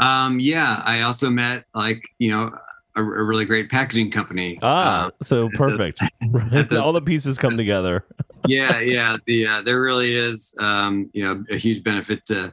Um, 0.00 0.40
yeah, 0.40 0.82
I 0.84 1.02
also 1.02 1.30
met 1.30 1.64
like 1.74 2.02
you 2.18 2.30
know 2.30 2.52
a, 2.96 3.00
a 3.00 3.24
really 3.24 3.44
great 3.44 3.70
packaging 3.70 4.10
company. 4.10 4.58
Ah, 4.60 5.06
uh, 5.06 5.10
so 5.22 5.48
perfect. 5.50 6.00
All 6.72 6.92
the 6.92 7.02
pieces 7.04 7.38
come 7.38 7.56
together. 7.56 8.04
yeah, 8.48 8.80
yeah. 8.80 9.16
The 9.26 9.46
uh, 9.46 9.62
there 9.62 9.80
really 9.80 10.14
is, 10.14 10.54
um, 10.58 11.10
you 11.12 11.24
know, 11.24 11.44
a 11.50 11.56
huge 11.56 11.84
benefit 11.84 12.24
to 12.26 12.52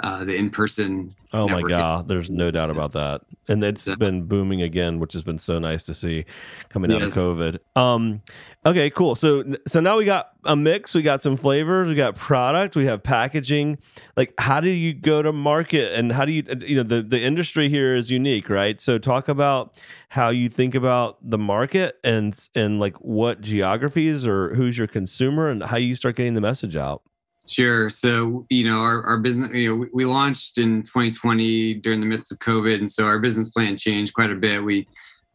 uh, 0.00 0.24
the 0.24 0.36
in-person. 0.36 1.14
Oh 1.32 1.46
my 1.46 1.60
god, 1.60 2.08
there's 2.08 2.30
no 2.30 2.50
doubt 2.50 2.70
about 2.70 2.92
that, 2.92 3.20
and 3.48 3.62
it's 3.62 3.82
so, 3.82 3.96
been 3.96 4.22
booming 4.22 4.62
again, 4.62 4.98
which 4.98 5.12
has 5.12 5.22
been 5.22 5.38
so 5.38 5.58
nice 5.58 5.84
to 5.84 5.92
see 5.94 6.24
coming 6.70 6.90
out 6.90 7.00
yes. 7.00 7.16
of 7.16 7.22
COVID. 7.22 7.58
Um, 7.76 8.22
okay, 8.64 8.88
cool. 8.88 9.14
So 9.14 9.44
so 9.66 9.80
now 9.80 9.98
we 9.98 10.06
got 10.06 10.30
a 10.44 10.56
mix, 10.56 10.94
we 10.94 11.02
got 11.02 11.20
some 11.20 11.36
flavors, 11.36 11.88
we 11.88 11.96
got 11.96 12.14
product, 12.14 12.76
we 12.76 12.86
have 12.86 13.02
packaging. 13.02 13.76
Like, 14.16 14.32
how 14.38 14.60
do 14.60 14.70
you 14.70 14.94
go 14.94 15.20
to 15.20 15.32
market, 15.32 15.92
and 15.92 16.12
how 16.12 16.24
do 16.24 16.32
you 16.32 16.44
you 16.60 16.76
know 16.76 16.82
the 16.82 17.02
the 17.02 17.20
industry 17.20 17.68
here 17.68 17.94
is 17.94 18.10
unique, 18.10 18.48
right? 18.48 18.80
So 18.80 18.96
talk 18.98 19.28
about 19.28 19.74
how 20.10 20.30
you 20.30 20.48
think 20.48 20.74
about 20.74 21.18
the 21.20 21.38
market 21.38 21.98
and 22.02 22.48
and 22.54 22.80
like 22.80 22.96
what 22.98 23.42
geographies 23.42 24.26
or 24.26 24.54
who's 24.54 24.78
your 24.78 24.86
consumer 24.86 25.50
and 25.50 25.64
how 25.64 25.76
you 25.76 25.94
start 25.94 26.16
getting 26.16 26.34
the 26.34 26.40
message 26.40 26.76
out. 26.76 27.02
Sure. 27.48 27.88
So, 27.88 28.44
you 28.50 28.64
know, 28.64 28.80
our, 28.80 29.02
our 29.04 29.16
business, 29.16 29.50
you 29.52 29.74
know, 29.74 29.86
we 29.94 30.04
launched 30.04 30.58
in 30.58 30.82
2020 30.82 31.74
during 31.74 31.98
the 31.98 32.06
midst 32.06 32.30
of 32.30 32.38
COVID. 32.40 32.74
And 32.74 32.90
so 32.90 33.06
our 33.06 33.18
business 33.18 33.48
plan 33.48 33.78
changed 33.78 34.12
quite 34.12 34.30
a 34.30 34.34
bit. 34.34 34.62
We, 34.62 34.86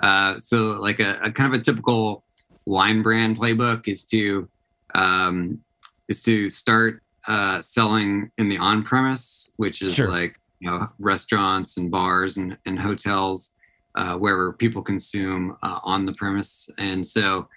uh, 0.02 0.40
so 0.40 0.80
like 0.80 1.00
a, 1.00 1.20
a 1.24 1.32
kind 1.32 1.52
of 1.52 1.60
a 1.60 1.64
typical 1.64 2.24
wine 2.68 3.02
brand 3.02 3.40
playbook 3.40 3.88
is 3.88 4.04
to, 4.06 4.48
um, 4.94 5.60
is 6.08 6.22
to 6.24 6.52
start 6.52 7.02
uh, 7.28 7.64
selling 7.64 8.30
in 8.38 8.48
the 8.48 8.60
on 8.60 8.84
premise, 8.84 9.52
which 9.58 9.82
is 9.82 9.96
sure. 9.96 10.12
like, 10.12 10.40
you 10.60 10.70
know, 10.70 10.88
restaurants 11.00 11.78
and 11.78 11.90
bars 11.90 12.38
and, 12.38 12.56
and 12.68 12.80
hotels, 12.80 13.56
uh, 13.96 14.16
wherever 14.18 14.54
people 14.54 14.84
consume 14.84 15.58
uh, 15.64 15.80
on 15.84 16.06
the 16.06 16.14
premise. 16.14 16.70
And 16.78 17.06
so, 17.06 17.48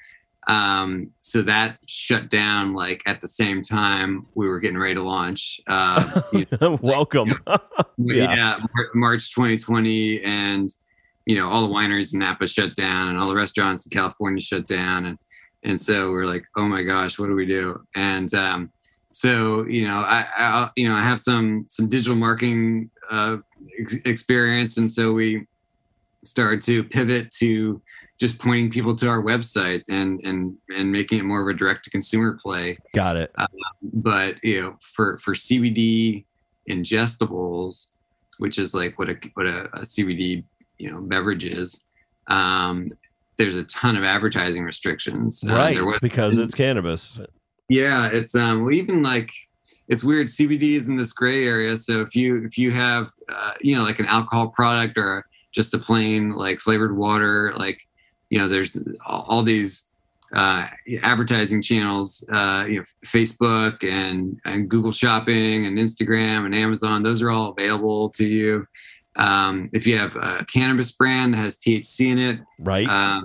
um, 0.47 1.11
so 1.19 1.43
that 1.43 1.79
shut 1.87 2.31
down 2.31 2.73
like 2.73 3.03
at 3.07 3.21
the 3.21 3.29
same 3.29 3.63
time 3.63 4.27
we 4.35 4.47
were 4.47 4.61
getting 4.61 4.79
ready 4.79 4.95
to 4.95 5.03
launch. 5.03 5.61
Uh, 5.67 6.23
you 6.33 6.47
know, 6.61 6.79
Welcome. 6.83 7.31
You 7.31 7.39
know, 7.47 7.57
yeah. 7.99 8.35
yeah, 8.35 8.59
March 8.95 9.35
2020, 9.35 10.23
and 10.23 10.69
you 11.27 11.37
know 11.37 11.49
all 11.49 11.67
the 11.67 11.73
wineries 11.73 12.15
in 12.15 12.21
Napa 12.21 12.47
shut 12.47 12.77
down, 12.77 13.09
and 13.09 13.19
all 13.19 13.29
the 13.29 13.35
restaurants 13.35 13.87
in 13.87 13.91
California 13.91 14.41
shut 14.41 14.67
down, 14.67 15.07
and 15.07 15.19
and 15.65 15.81
so 15.81 16.13
we're 16.13 16.27
like, 16.27 16.45
oh 16.57 16.67
my 16.67 16.83
gosh, 16.83 17.19
what 17.19 17.27
do 17.27 17.35
we 17.35 17.47
do? 17.47 17.83
And 17.97 18.33
um, 18.35 18.71
so 19.11 19.67
you 19.67 19.87
know, 19.87 19.99
I, 20.07 20.27
I, 20.37 20.71
you 20.77 20.89
know 20.89 20.95
I 20.95 21.03
have 21.03 21.21
some 21.21 21.67
some 21.69 21.89
digital 21.89 22.15
marketing 22.15 22.91
uh, 23.11 23.39
ex- 23.81 23.97
experience, 24.05 24.77
and 24.77 24.89
so 24.89 25.13
we 25.13 25.45
started 26.23 26.63
to 26.63 26.85
pivot 26.85 27.31
to 27.31 27.83
just 28.19 28.39
pointing 28.39 28.71
people 28.71 28.95
to 28.97 29.09
our 29.09 29.23
website 29.23 29.83
and 29.89 30.21
and 30.25 30.57
and 30.75 30.91
making 30.91 31.19
it 31.19 31.25
more 31.25 31.43
of 31.43 31.49
a 31.49 31.59
direct 31.59 31.85
to 31.85 31.91
consumer 31.91 32.39
play. 32.41 32.79
Got 32.95 33.17
it. 33.17 33.31
Um, 33.37 33.49
but 33.83 34.37
you 34.43 34.63
know, 34.63 34.77
for 34.81 35.19
for 35.19 35.35
CBD 35.35 36.25
ingestibles, 36.71 37.89
which 38.39 38.59
is 38.59 38.75
like 38.75 38.99
what 38.99 39.11
a 39.11 39.17
what 39.35 39.47
a, 39.47 39.65
a 39.75 39.81
CBD 39.81 40.45
you 40.79 40.91
know 40.91 41.01
beverage 41.01 41.45
is, 41.45 41.85
um, 42.29 42.93
there's 43.37 43.57
a 43.57 43.65
ton 43.65 43.97
of 43.97 44.05
advertising 44.05 44.65
restrictions. 44.65 45.45
Um, 45.45 45.51
right, 45.51 45.83
was, 45.83 45.99
because 46.01 46.39
it's 46.39 46.55
cannabis. 46.55 47.19
Yeah, 47.69 48.09
it's 48.11 48.35
um 48.35 48.65
well 48.65 48.73
even 48.73 49.03
like 49.03 49.31
it's 49.89 50.03
weird. 50.03 50.27
CBD 50.27 50.77
is 50.77 50.89
in 50.89 50.97
this 50.97 51.13
gray 51.13 51.47
area. 51.47 51.77
So 51.77 52.01
if 52.01 52.17
you 52.17 52.45
if 52.45 52.57
you 52.57 52.73
have 52.73 53.11
uh, 53.29 53.53
you 53.61 53.77
know 53.77 53.83
like 53.83 53.99
an 53.99 54.07
alcohol 54.07 54.49
product 54.49 54.97
or 54.97 55.27
just 55.53 55.75
a 55.75 55.79
plain 55.79 56.31
like 56.31 56.61
flavored 56.61 56.97
water, 56.97 57.53
like 57.57 57.81
you 58.31 58.39
know, 58.39 58.49
there's 58.49 58.77
all 59.07 59.43
these 59.43 59.91
uh, 60.33 60.67
advertising 61.03 61.63
channels, 61.63 62.27
uh, 62.33 62.65
you 62.69 62.79
know, 62.79 62.85
Facebook 63.05 63.85
and, 63.85 64.41
and 64.45 64.69
Google 64.69 64.93
Shopping 64.93 65.67
and 65.67 65.79
Instagram 65.79 66.47
and 66.47 66.55
Amazon. 66.55 67.03
Those 67.03 67.23
are 67.23 67.31
all 67.31 67.51
available 67.51 68.09
to 68.11 68.27
you. 68.27 68.67
Um, 69.17 69.71
if 69.73 69.87
you 69.87 69.97
have 69.99 70.17
a 70.17 70.45
cannabis 70.45 70.93
brand 70.93 71.35
that 71.35 71.39
has 71.39 71.57
THC 71.57 72.11
in 72.11 72.19
it, 72.19 72.41
right? 72.59 72.89
Uh, 72.89 73.23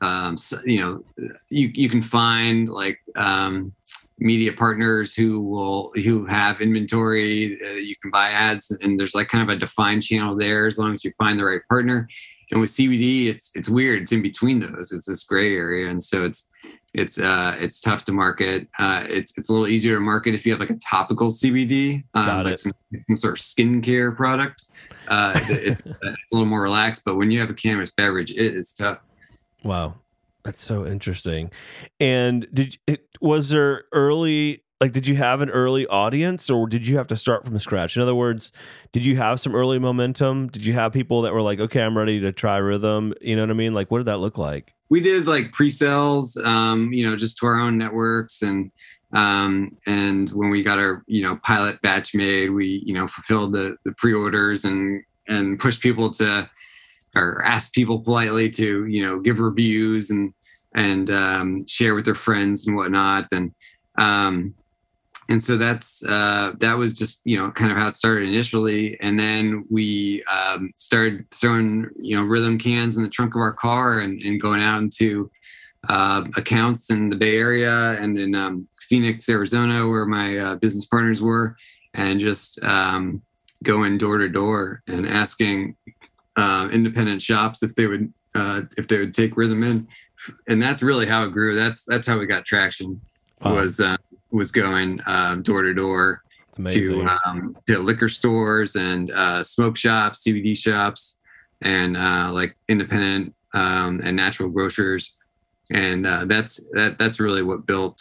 um, 0.00 0.36
so, 0.36 0.56
you 0.64 0.80
know, 0.80 1.04
you 1.50 1.70
you 1.74 1.88
can 1.88 2.02
find 2.02 2.68
like 2.68 3.00
um, 3.16 3.72
media 4.18 4.52
partners 4.52 5.14
who 5.14 5.40
will 5.40 5.92
who 6.02 6.24
have 6.26 6.60
inventory. 6.60 7.58
Uh, 7.62 7.72
you 7.72 7.94
can 8.00 8.10
buy 8.10 8.30
ads, 8.30 8.70
and 8.82 8.98
there's 8.98 9.14
like 9.14 9.28
kind 9.28 9.48
of 9.48 9.54
a 9.54 9.58
defined 9.58 10.02
channel 10.02 10.36
there 10.36 10.66
as 10.66 10.78
long 10.78 10.92
as 10.92 11.04
you 11.04 11.12
find 11.12 11.38
the 11.38 11.44
right 11.44 11.62
partner 11.68 12.08
and 12.54 12.60
with 12.60 12.70
CBD, 12.70 13.26
it's 13.26 13.50
it's 13.56 13.68
weird. 13.68 14.02
It's 14.02 14.12
in 14.12 14.22
between 14.22 14.60
those. 14.60 14.92
It's 14.92 15.06
this 15.06 15.24
gray 15.24 15.56
area, 15.56 15.90
and 15.90 16.00
so 16.00 16.24
it's 16.24 16.48
it's 16.94 17.20
uh, 17.20 17.56
it's 17.58 17.80
tough 17.80 18.04
to 18.04 18.12
market. 18.12 18.68
Uh, 18.78 19.04
it's 19.08 19.36
it's 19.36 19.48
a 19.48 19.52
little 19.52 19.66
easier 19.66 19.96
to 19.96 20.00
market 20.00 20.34
if 20.34 20.46
you 20.46 20.52
have 20.52 20.60
like 20.60 20.70
a 20.70 20.76
topical 20.76 21.32
CBD, 21.32 22.04
um, 22.14 22.44
like 22.44 22.58
some, 22.58 22.70
some 23.02 23.16
sort 23.16 23.34
of 23.34 23.40
skincare 23.40 24.14
product. 24.14 24.62
Uh, 25.08 25.32
it's, 25.48 25.82
it's 25.86 26.32
a 26.32 26.34
little 26.34 26.46
more 26.46 26.62
relaxed, 26.62 27.02
but 27.04 27.16
when 27.16 27.32
you 27.32 27.40
have 27.40 27.50
a 27.50 27.54
cannabis 27.54 27.90
beverage, 27.90 28.30
it 28.30 28.54
is 28.54 28.72
tough. 28.72 29.00
Wow, 29.64 29.96
that's 30.44 30.62
so 30.62 30.86
interesting. 30.86 31.50
And 31.98 32.46
did 32.54 32.78
it 32.86 33.08
was 33.20 33.48
there 33.48 33.86
early 33.92 34.63
like 34.84 34.92
did 34.92 35.06
you 35.06 35.16
have 35.16 35.40
an 35.40 35.48
early 35.48 35.86
audience 35.86 36.50
or 36.50 36.66
did 36.66 36.86
you 36.86 36.98
have 36.98 37.06
to 37.06 37.16
start 37.16 37.42
from 37.42 37.58
scratch? 37.58 37.96
In 37.96 38.02
other 38.02 38.14
words 38.14 38.52
did 38.92 39.02
you 39.02 39.16
have 39.16 39.40
some 39.40 39.54
early 39.54 39.78
momentum? 39.78 40.48
Did 40.48 40.66
you 40.66 40.74
have 40.74 40.92
people 40.92 41.22
that 41.22 41.32
were 41.32 41.40
like 41.40 41.58
okay 41.58 41.82
i'm 41.82 41.96
ready 41.96 42.20
to 42.20 42.32
try 42.32 42.58
rhythm 42.58 43.14
you 43.22 43.34
know 43.34 43.42
what 43.42 43.50
i 43.50 43.54
mean? 43.54 43.72
Like 43.72 43.90
what 43.90 43.98
did 43.98 44.06
that 44.06 44.18
look 44.18 44.36
like? 44.36 44.74
We 44.90 45.00
did 45.00 45.26
like 45.26 45.52
pre-sales 45.52 46.36
um, 46.44 46.92
you 46.92 47.02
know 47.08 47.16
just 47.16 47.38
to 47.38 47.46
our 47.46 47.58
own 47.58 47.78
networks 47.78 48.42
and 48.42 48.70
um, 49.14 49.74
and 49.86 50.28
when 50.30 50.50
we 50.50 50.62
got 50.62 50.78
our 50.78 51.02
you 51.06 51.22
know 51.22 51.36
pilot 51.36 51.80
batch 51.80 52.14
made 52.14 52.50
we 52.50 52.82
you 52.84 52.92
know 52.92 53.06
fulfilled 53.06 53.54
the, 53.54 53.76
the 53.84 53.92
pre-orders 53.92 54.64
and 54.64 55.02
and 55.26 55.58
pushed 55.58 55.80
people 55.80 56.10
to 56.10 56.48
or 57.16 57.42
asked 57.44 57.72
people 57.72 58.00
politely 58.00 58.50
to 58.50 58.84
you 58.86 59.02
know 59.02 59.18
give 59.18 59.40
reviews 59.40 60.10
and 60.10 60.34
and 60.74 61.08
um, 61.08 61.66
share 61.66 61.94
with 61.94 62.04
their 62.04 62.14
friends 62.14 62.66
and 62.66 62.76
whatnot 62.76 63.28
and 63.32 63.54
um, 63.96 64.54
and 65.28 65.42
so 65.42 65.56
that's 65.56 66.04
uh, 66.06 66.52
that 66.58 66.76
was 66.76 66.96
just 66.96 67.20
you 67.24 67.36
know 67.36 67.50
kind 67.50 67.70
of 67.70 67.78
how 67.78 67.88
it 67.88 67.94
started 67.94 68.28
initially. 68.28 68.98
And 69.00 69.18
then 69.18 69.64
we 69.70 70.22
um, 70.24 70.72
started 70.76 71.28
throwing 71.30 71.88
you 72.00 72.16
know 72.16 72.24
rhythm 72.24 72.58
cans 72.58 72.96
in 72.96 73.02
the 73.02 73.08
trunk 73.08 73.34
of 73.34 73.40
our 73.40 73.52
car 73.52 74.00
and, 74.00 74.20
and 74.22 74.40
going 74.40 74.62
out 74.62 74.82
into 74.82 75.30
uh, 75.88 76.24
accounts 76.36 76.90
in 76.90 77.08
the 77.10 77.16
bay 77.16 77.38
area 77.38 77.92
and 78.00 78.18
in 78.18 78.34
um, 78.34 78.66
phoenix 78.80 79.28
arizona 79.28 79.86
where 79.86 80.06
my 80.06 80.38
uh, 80.38 80.54
business 80.56 80.86
partners 80.86 81.20
were 81.20 81.56
and 81.94 82.20
just 82.20 82.62
um, 82.64 83.22
going 83.62 83.98
door 83.98 84.18
to 84.18 84.28
door 84.28 84.82
and 84.86 85.06
asking 85.06 85.76
uh, 86.36 86.68
independent 86.72 87.22
shops 87.22 87.62
if 87.62 87.74
they 87.74 87.86
would 87.86 88.12
uh, 88.34 88.62
if 88.76 88.88
they 88.88 88.98
would 88.98 89.14
take 89.14 89.36
rhythm 89.36 89.62
in. 89.62 89.86
And 90.48 90.62
that's 90.62 90.82
really 90.82 91.06
how 91.06 91.24
it 91.24 91.32
grew. 91.32 91.54
That's 91.54 91.84
that's 91.84 92.06
how 92.06 92.18
we 92.18 92.26
got 92.26 92.44
traction 92.44 93.00
wow. 93.42 93.54
was 93.54 93.80
uh, 93.80 93.96
was 94.34 94.50
going 94.50 95.00
um, 95.06 95.42
door 95.42 95.62
to 95.62 95.74
door 95.74 96.22
to 96.56 97.08
um, 97.26 97.56
to 97.66 97.78
liquor 97.78 98.08
stores 98.08 98.76
and 98.76 99.10
uh, 99.10 99.42
smoke 99.42 99.76
shops, 99.76 100.24
CBD 100.24 100.56
shops, 100.56 101.20
and 101.62 101.96
uh, 101.96 102.30
like 102.32 102.56
independent 102.68 103.34
um, 103.54 104.00
and 104.04 104.16
natural 104.16 104.48
grocers 104.48 105.16
and 105.70 106.06
uh, 106.06 106.24
that's 106.26 106.66
that 106.72 106.98
that's 106.98 107.20
really 107.20 107.42
what 107.42 107.66
built 107.66 108.00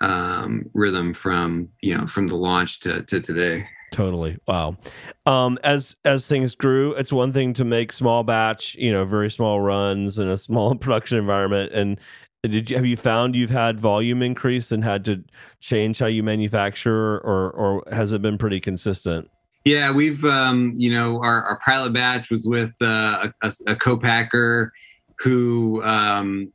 um, 0.00 0.68
rhythm 0.74 1.14
from 1.14 1.68
you 1.80 1.96
know 1.96 2.06
from 2.06 2.28
the 2.28 2.36
launch 2.36 2.80
to 2.80 3.02
to 3.02 3.20
today. 3.20 3.66
Totally. 3.92 4.38
Wow. 4.48 4.76
Um, 5.24 5.56
as 5.62 5.96
as 6.04 6.26
things 6.26 6.56
grew, 6.56 6.94
it's 6.94 7.12
one 7.12 7.32
thing 7.32 7.52
to 7.54 7.64
make 7.64 7.92
small 7.92 8.24
batch, 8.24 8.74
you 8.74 8.90
know, 8.90 9.04
very 9.04 9.30
small 9.30 9.60
runs 9.60 10.18
in 10.18 10.26
a 10.28 10.36
small 10.36 10.74
production 10.74 11.16
environment. 11.16 11.72
And 11.72 12.00
did 12.48 12.70
you 12.70 12.76
have 12.76 12.86
you 12.86 12.96
found 12.96 13.34
you've 13.34 13.50
had 13.50 13.80
volume 13.80 14.22
increase 14.22 14.72
and 14.72 14.84
had 14.84 15.04
to 15.06 15.24
change 15.60 15.98
how 15.98 16.06
you 16.06 16.22
manufacture, 16.22 17.18
or 17.18 17.50
or 17.50 17.84
has 17.90 18.12
it 18.12 18.22
been 18.22 18.38
pretty 18.38 18.60
consistent? 18.60 19.30
Yeah, 19.64 19.92
we've 19.92 20.24
um, 20.24 20.72
you 20.74 20.92
know 20.92 21.22
our, 21.22 21.42
our 21.42 21.58
pilot 21.64 21.92
batch 21.92 22.30
was 22.30 22.46
with 22.46 22.74
uh, 22.80 23.28
a, 23.42 23.52
a 23.66 23.76
co-packer 23.76 24.72
who 25.20 25.82
um, 25.82 26.52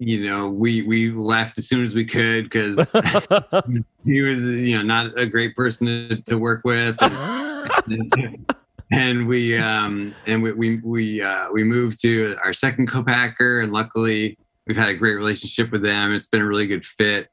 you 0.00 0.26
know, 0.26 0.48
we 0.48 0.82
we 0.82 1.10
left 1.10 1.58
as 1.58 1.68
soon 1.68 1.84
as 1.84 1.94
we 1.94 2.06
could 2.06 2.44
because 2.44 2.90
he 4.04 4.22
was, 4.22 4.44
you 4.44 4.76
know, 4.76 4.82
not 4.82 5.16
a 5.18 5.26
great 5.26 5.54
person 5.54 5.86
to, 5.86 6.22
to 6.22 6.38
work 6.38 6.62
with, 6.64 6.96
and, 7.02 8.46
and 8.92 9.28
we 9.28 9.58
um 9.58 10.14
and 10.26 10.42
we 10.42 10.52
we 10.52 10.76
we 10.78 11.22
uh, 11.22 11.48
we 11.52 11.62
moved 11.62 12.00
to 12.00 12.34
our 12.42 12.54
second 12.54 12.88
co-packer, 12.88 13.60
and 13.60 13.72
luckily 13.72 14.38
we've 14.66 14.76
had 14.76 14.88
a 14.88 14.94
great 14.94 15.14
relationship 15.14 15.70
with 15.70 15.82
them. 15.82 16.12
It's 16.12 16.28
been 16.28 16.42
a 16.42 16.46
really 16.46 16.66
good 16.66 16.84
fit. 16.84 17.28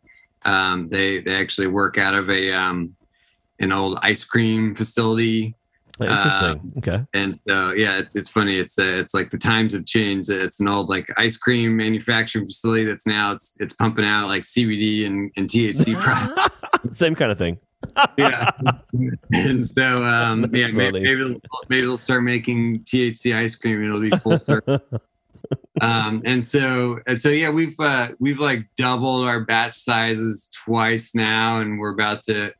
Um, 0.45 0.87
they 0.87 1.19
they 1.19 1.35
actually 1.35 1.67
work 1.67 1.97
out 1.97 2.13
of 2.13 2.29
a 2.29 2.51
um 2.51 2.95
an 3.59 3.71
old 3.71 3.99
ice 4.01 4.23
cream 4.23 4.75
facility 4.75 5.55
Interesting. 5.99 6.59
Um, 6.59 6.73
okay. 6.77 7.05
And 7.13 7.39
so, 7.47 7.71
yeah, 7.71 7.97
it's, 7.97 8.15
it's 8.15 8.29
funny. 8.29 8.57
It's 8.57 8.77
uh, 8.77 8.83
it's 8.83 9.13
like 9.13 9.31
the 9.31 9.37
times 9.37 9.73
have 9.73 9.85
changed. 9.85 10.29
It's 10.29 10.59
an 10.59 10.67
old 10.67 10.89
like 10.89 11.11
ice 11.17 11.37
cream 11.37 11.75
manufacturing 11.75 12.45
facility 12.45 12.85
that's 12.85 13.07
now 13.07 13.31
it's 13.31 13.55
it's 13.59 13.73
pumping 13.73 14.05
out 14.05 14.27
like 14.27 14.43
CBD 14.43 15.07
and, 15.07 15.31
and 15.35 15.49
THC 15.49 15.99
products. 15.99 16.55
Same 16.97 17.15
kind 17.15 17.31
of 17.31 17.37
thing. 17.37 17.57
yeah. 18.17 18.51
And 19.33 19.65
so, 19.65 20.03
um, 20.03 20.41
yeah, 20.53 20.67
maybe, 20.71 20.99
maybe 20.99 21.23
they'll, 21.23 21.39
maybe 21.69 21.81
they'll 21.81 21.97
start 21.97 22.23
making 22.23 22.81
THC 22.81 23.35
ice 23.35 23.55
cream. 23.55 23.77
And 23.77 23.85
it'll 23.85 24.01
be 24.01 24.11
full 24.17 24.37
circle. 24.37 24.79
Um, 25.81 26.21
and 26.25 26.43
so 26.43 26.99
and 27.07 27.19
so, 27.19 27.29
yeah, 27.29 27.49
we've 27.49 27.75
uh, 27.79 28.09
we've 28.19 28.39
like 28.39 28.67
doubled 28.77 29.25
our 29.25 29.41
batch 29.41 29.75
sizes 29.75 30.49
twice 30.65 31.13
now, 31.13 31.59
and 31.59 31.79
we're 31.79 31.93
about 31.93 32.21
to 32.23 32.51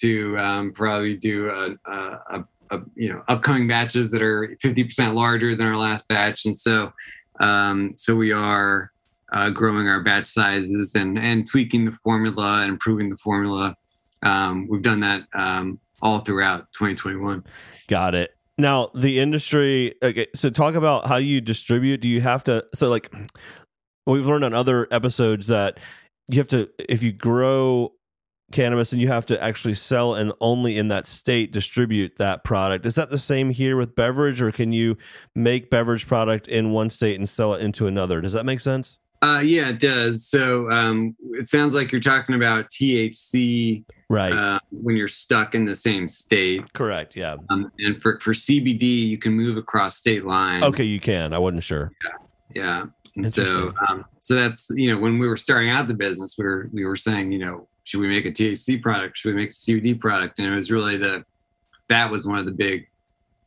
to 0.00 0.38
um, 0.38 0.72
probably 0.72 1.16
do 1.16 1.48
a, 1.50 1.90
a, 1.90 2.44
a 2.70 2.80
you 2.94 3.12
know 3.12 3.22
upcoming 3.28 3.66
batches 3.66 4.10
that 4.10 4.22
are 4.22 4.48
50% 4.62 5.14
larger 5.14 5.54
than 5.54 5.66
our 5.66 5.76
last 5.76 6.06
batch. 6.08 6.44
And 6.44 6.56
so 6.56 6.92
um, 7.40 7.94
so 7.96 8.14
we 8.14 8.32
are 8.32 8.92
uh, 9.32 9.50
growing 9.50 9.88
our 9.88 10.02
batch 10.02 10.26
sizes 10.26 10.94
and 10.94 11.18
and 11.18 11.46
tweaking 11.46 11.84
the 11.84 11.92
formula 11.92 12.62
and 12.62 12.70
improving 12.70 13.08
the 13.08 13.16
formula. 13.16 13.74
Um, 14.22 14.66
we've 14.68 14.82
done 14.82 15.00
that 15.00 15.24
um, 15.32 15.78
all 16.02 16.18
throughout 16.18 16.66
2021 16.72 17.44
got 17.86 18.14
it 18.14 18.34
now 18.58 18.90
the 18.94 19.18
industry 19.18 19.94
okay 20.02 20.26
so 20.34 20.50
talk 20.50 20.74
about 20.74 21.06
how 21.06 21.16
you 21.16 21.40
distribute 21.40 21.98
do 21.98 22.08
you 22.08 22.20
have 22.20 22.42
to 22.42 22.64
so 22.74 22.88
like 22.88 23.12
we've 24.06 24.26
learned 24.26 24.44
on 24.44 24.54
other 24.54 24.88
episodes 24.90 25.46
that 25.46 25.78
you 26.28 26.38
have 26.38 26.48
to 26.48 26.68
if 26.78 27.02
you 27.02 27.12
grow 27.12 27.92
cannabis 28.52 28.92
and 28.92 29.00
you 29.00 29.08
have 29.08 29.26
to 29.26 29.42
actually 29.42 29.74
sell 29.74 30.14
and 30.14 30.32
only 30.40 30.76
in 30.76 30.88
that 30.88 31.06
state 31.06 31.52
distribute 31.52 32.16
that 32.16 32.44
product. 32.44 32.86
Is 32.86 32.94
that 32.94 33.10
the 33.10 33.18
same 33.18 33.50
here 33.50 33.76
with 33.76 33.94
beverage 33.94 34.40
or 34.40 34.50
can 34.52 34.72
you 34.72 34.96
make 35.34 35.70
beverage 35.70 36.06
product 36.06 36.48
in 36.48 36.70
one 36.70 36.90
state 36.90 37.18
and 37.18 37.28
sell 37.28 37.54
it 37.54 37.62
into 37.62 37.86
another? 37.86 38.20
Does 38.20 38.32
that 38.32 38.46
make 38.46 38.60
sense? 38.60 38.98
Uh, 39.20 39.40
yeah, 39.44 39.70
it 39.70 39.80
does. 39.80 40.26
So 40.26 40.70
um, 40.70 41.16
it 41.32 41.48
sounds 41.48 41.74
like 41.74 41.90
you're 41.90 42.00
talking 42.00 42.36
about 42.36 42.68
THC, 42.68 43.84
right? 44.08 44.32
Uh, 44.32 44.60
when 44.70 44.96
you're 44.96 45.08
stuck 45.08 45.54
in 45.54 45.64
the 45.64 45.74
same 45.74 46.06
state, 46.06 46.72
correct? 46.72 47.16
Yeah. 47.16 47.36
Um, 47.50 47.72
and 47.78 48.00
for 48.00 48.20
for 48.20 48.32
CBD, 48.32 49.08
you 49.08 49.18
can 49.18 49.32
move 49.32 49.56
across 49.56 49.96
state 49.96 50.24
lines. 50.24 50.64
Okay, 50.64 50.84
you 50.84 51.00
can. 51.00 51.32
I 51.32 51.38
wasn't 51.38 51.64
sure. 51.64 51.90
Yeah, 52.04 52.10
yeah. 52.54 52.84
And 53.16 53.32
so, 53.32 53.74
um, 53.88 54.04
so 54.20 54.34
that's 54.34 54.70
you 54.70 54.90
know 54.90 54.98
when 54.98 55.18
we 55.18 55.26
were 55.26 55.36
starting 55.36 55.70
out 55.70 55.88
the 55.88 55.94
business, 55.94 56.36
we 56.38 56.44
were 56.44 56.70
we 56.72 56.84
were 56.84 56.96
saying 56.96 57.32
you 57.32 57.40
know 57.40 57.66
should 57.82 58.00
we 58.00 58.08
make 58.08 58.26
a 58.26 58.30
THC 58.30 58.80
product? 58.80 59.18
Should 59.18 59.34
we 59.34 59.40
make 59.40 59.50
a 59.50 59.54
CBD 59.54 59.98
product? 59.98 60.38
And 60.38 60.46
it 60.46 60.54
was 60.54 60.70
really 60.70 60.96
the 60.96 61.24
that 61.88 62.08
was 62.08 62.26
one 62.26 62.38
of 62.38 62.46
the 62.46 62.52
big 62.52 62.86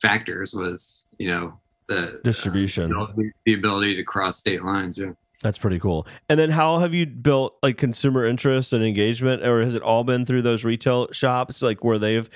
factors 0.02 0.54
was 0.54 1.06
you 1.18 1.32
know 1.32 1.60
the 1.88 2.20
distribution, 2.24 2.94
uh, 2.94 3.08
the 3.46 3.54
ability 3.54 3.96
to 3.96 4.04
cross 4.04 4.38
state 4.38 4.64
lines. 4.64 4.98
Yeah. 4.98 5.12
That's 5.42 5.58
pretty 5.58 5.80
cool. 5.80 6.06
And 6.30 6.40
then 6.40 6.52
how 6.52 6.80
have 6.80 6.94
you 6.94 7.08
built 7.08 7.58
like 7.64 7.78
consumer 7.78 8.26
interest 8.26 8.74
and 8.74 8.84
engagement, 8.84 9.46
or 9.46 9.62
has 9.62 9.74
it 9.74 9.82
all 9.82 10.04
been 10.04 10.26
through 10.26 10.44
those 10.44 10.64
retail 10.64 11.12
shops, 11.12 11.62
like 11.62 11.84
where 11.84 11.98
they've 11.98 12.30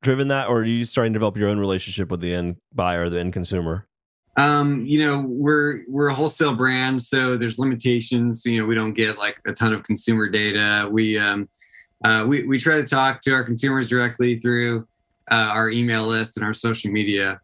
driven 0.00 0.28
that, 0.28 0.48
or 0.48 0.60
are 0.60 0.64
you 0.64 0.84
starting 0.84 1.12
to 1.12 1.18
develop 1.18 1.36
your 1.36 1.48
own 1.48 1.58
relationship 1.58 2.10
with 2.10 2.20
the 2.20 2.32
end 2.34 2.56
buyer, 2.72 3.08
the 3.08 3.18
end 3.18 3.32
consumer? 3.32 3.86
Um, 4.36 4.86
you 4.86 4.98
know, 5.00 5.24
we're 5.26 5.82
we're 5.88 6.08
a 6.08 6.14
wholesale 6.14 6.54
brand, 6.54 7.02
so 7.02 7.36
there's 7.36 7.58
limitations. 7.58 8.46
You 8.46 8.60
know, 8.60 8.66
we 8.66 8.74
don't 8.74 8.94
get 8.94 9.18
like 9.18 9.38
a 9.46 9.52
ton 9.52 9.72
of 9.72 9.82
consumer 9.82 10.28
data. 10.28 10.88
We 10.90 11.18
um, 11.18 11.48
uh, 12.04 12.24
we 12.26 12.44
we 12.44 12.58
try 12.58 12.76
to 12.76 12.84
talk 12.84 13.20
to 13.22 13.32
our 13.32 13.44
consumers 13.44 13.88
directly 13.88 14.38
through 14.38 14.86
uh, 15.30 15.50
our 15.52 15.68
email 15.68 16.06
list 16.06 16.36
and 16.36 16.46
our 16.46 16.54
social 16.54 16.90
media, 16.90 17.40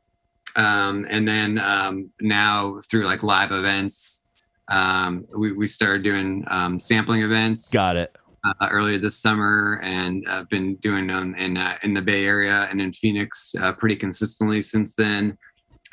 um, 0.56 1.06
and 1.10 1.28
then 1.28 1.58
um, 1.58 2.10
now 2.20 2.78
through 2.90 3.04
like 3.04 3.22
live 3.22 3.52
events. 3.52 4.24
Um, 4.68 5.26
we 5.36 5.52
we 5.52 5.66
started 5.66 6.02
doing 6.02 6.44
um, 6.48 6.78
sampling 6.78 7.22
events. 7.22 7.70
Got 7.70 7.96
it. 7.96 8.16
Uh, 8.44 8.68
earlier 8.70 8.98
this 8.98 9.16
summer, 9.16 9.80
and 9.82 10.24
I've 10.28 10.48
been 10.48 10.76
doing 10.76 11.08
them 11.08 11.34
in 11.34 11.56
uh, 11.56 11.76
in 11.82 11.92
the 11.92 12.02
Bay 12.02 12.24
Area 12.24 12.68
and 12.70 12.80
in 12.80 12.92
Phoenix 12.92 13.54
uh, 13.60 13.72
pretty 13.72 13.96
consistently 13.96 14.62
since 14.62 14.94
then. 14.94 15.36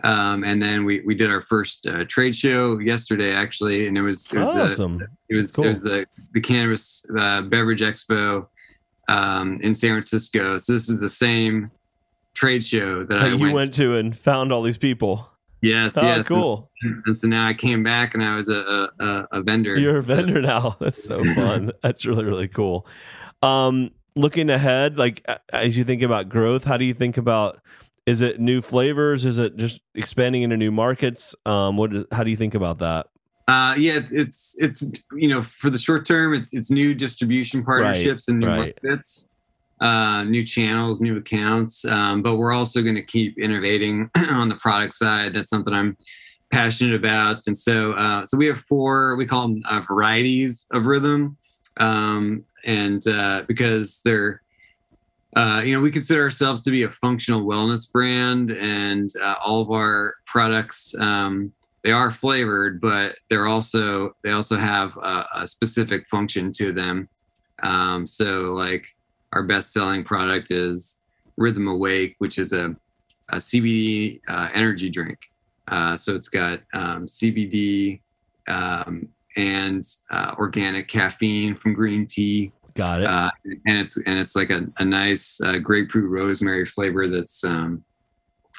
Um, 0.03 0.43
and 0.43 0.61
then 0.61 0.83
we, 0.83 1.01
we 1.01 1.15
did 1.15 1.29
our 1.29 1.41
first 1.41 1.87
uh, 1.87 2.03
trade 2.05 2.35
show 2.35 2.79
yesterday, 2.79 3.33
actually, 3.33 3.87
and 3.87 3.97
it 3.97 4.01
was 4.01 4.31
it 4.31 4.39
was 4.39 4.49
awesome. 4.49 4.99
the 4.99 5.07
it 5.29 5.35
was 5.35 5.51
cool. 5.51 5.65
it 5.65 5.69
was 5.69 5.81
the 5.81 6.05
the 6.33 6.41
cannabis 6.41 7.05
uh, 7.17 7.41
beverage 7.43 7.81
expo 7.81 8.47
um, 9.07 9.57
in 9.61 9.73
San 9.73 9.91
Francisco. 9.91 10.57
So 10.57 10.73
this 10.73 10.89
is 10.89 10.99
the 10.99 11.09
same 11.09 11.71
trade 12.33 12.63
show 12.63 13.03
that 13.03 13.19
I 13.21 13.27
you 13.29 13.39
went, 13.39 13.53
went 13.53 13.73
to 13.75 13.95
and 13.95 14.15
found 14.15 14.51
all 14.51 14.61
these 14.61 14.77
people. 14.77 15.29
Yes, 15.65 15.97
oh, 15.97 16.03
yes, 16.03 16.27
cool. 16.27 16.69
And, 16.83 17.01
and, 17.07 17.17
so 17.17 17.27
now 17.27 17.47
I 17.47 17.55
came 17.55 17.81
back 17.81 18.13
and 18.13 18.23
I 18.23 18.35
was 18.35 18.49
a 18.49 18.89
a, 18.99 19.27
a 19.31 19.41
vendor. 19.41 19.75
You're 19.75 19.97
a 19.97 20.03
vendor 20.03 20.35
so. 20.35 20.41
now. 20.41 20.77
That's 20.79 21.03
so 21.03 21.23
fun. 21.33 21.71
That's 21.81 22.05
really 22.05 22.23
really 22.23 22.47
cool. 22.47 22.85
Um, 23.41 23.89
looking 24.15 24.51
ahead, 24.51 24.99
like 24.99 25.27
as 25.51 25.75
you 25.75 25.83
think 25.83 26.03
about 26.03 26.29
growth, 26.29 26.65
how 26.65 26.77
do 26.77 26.85
you 26.85 26.93
think 26.93 27.17
about 27.17 27.59
is 28.05 28.21
it 28.21 28.39
new 28.39 28.61
flavors? 28.61 29.25
Is 29.25 29.39
it 29.39 29.57
just 29.57 29.81
expanding 29.95 30.43
into 30.43 30.55
new 30.55 30.71
markets? 30.71 31.33
Um, 31.47 31.77
what? 31.77 31.91
How 32.11 32.23
do 32.23 32.29
you 32.29 32.37
think 32.37 32.53
about 32.53 32.77
that? 32.79 33.07
Uh, 33.47 33.73
yeah, 33.75 34.01
it's 34.11 34.55
it's 34.59 34.87
you 35.13 35.27
know 35.27 35.41
for 35.41 35.71
the 35.71 35.79
short 35.79 36.05
term, 36.05 36.35
it's 36.35 36.53
it's 36.53 36.69
new 36.69 36.93
distribution 36.93 37.65
partnerships 37.65 38.27
right, 38.27 38.33
and 38.33 38.39
new 38.39 38.47
right. 38.47 38.77
markets, 38.83 39.25
uh, 39.81 40.23
new 40.23 40.43
channels, 40.43 41.01
new 41.01 41.17
accounts. 41.17 41.85
Um, 41.85 42.21
but 42.21 42.35
we're 42.37 42.53
also 42.53 42.81
going 42.81 42.95
to 42.95 43.03
keep 43.03 43.37
innovating 43.37 44.09
on 44.29 44.49
the 44.49 44.55
product 44.55 44.93
side. 44.93 45.33
That's 45.33 45.49
something 45.49 45.73
I'm 45.73 45.97
passionate 46.51 46.95
about. 46.95 47.41
And 47.47 47.57
so 47.57 47.93
uh, 47.93 48.25
so 48.25 48.37
we 48.37 48.45
have 48.45 48.59
four 48.59 49.15
we 49.15 49.25
call 49.25 49.47
them 49.47 49.61
uh, 49.69 49.81
varieties 49.87 50.67
of 50.71 50.85
rhythm, 50.85 51.37
um, 51.77 52.45
and 52.65 53.05
uh, 53.07 53.43
because 53.47 54.01
they're 54.05 54.41
uh, 55.35 55.61
you 55.65 55.73
know, 55.73 55.81
we 55.81 55.91
consider 55.91 56.23
ourselves 56.23 56.61
to 56.61 56.71
be 56.71 56.83
a 56.83 56.91
functional 56.91 57.43
wellness 57.43 57.91
brand, 57.91 58.51
and 58.51 59.09
uh, 59.21 59.35
all 59.45 59.61
of 59.61 59.69
our 59.69 60.15
products 60.25 60.95
um, 60.97 61.51
they 61.83 61.91
are 61.91 62.09
flavored, 62.09 62.79
but 62.79 63.15
they're 63.29 63.47
also 63.47 64.15
they 64.23 64.31
also 64.31 64.55
have 64.55 64.95
a, 64.97 65.25
a 65.35 65.47
specific 65.47 66.07
function 66.07 66.51
to 66.53 66.71
them. 66.71 67.09
Um, 67.63 68.07
so, 68.07 68.53
like 68.53 68.87
our 69.35 69.43
best-selling 69.43 70.03
product 70.03 70.49
is 70.49 71.01
Rhythm 71.37 71.67
Awake, 71.67 72.15
which 72.19 72.39
is 72.39 72.53
a, 72.53 72.75
a 73.29 73.37
CBD 73.37 74.21
uh, 74.27 74.49
energy 74.53 74.89
drink. 74.89 75.19
Uh, 75.67 75.97
so 75.97 76.15
it's 76.15 76.29
got 76.29 76.61
um, 76.73 77.05
CBD 77.05 78.01
um, 78.47 79.07
and 79.35 79.83
uh, 80.09 80.33
organic 80.39 80.87
caffeine 80.87 81.55
from 81.55 81.73
green 81.73 82.07
tea 82.07 82.51
Got 82.75 83.01
it. 83.01 83.07
Uh, 83.07 83.31
and 83.65 83.77
it's 83.79 83.97
and 84.05 84.19
it's 84.19 84.35
like 84.35 84.49
a, 84.49 84.67
a 84.79 84.85
nice 84.85 85.39
uh, 85.41 85.59
grapefruit 85.59 86.09
rosemary 86.09 86.65
flavor 86.65 87.07
that's 87.07 87.43
um, 87.43 87.83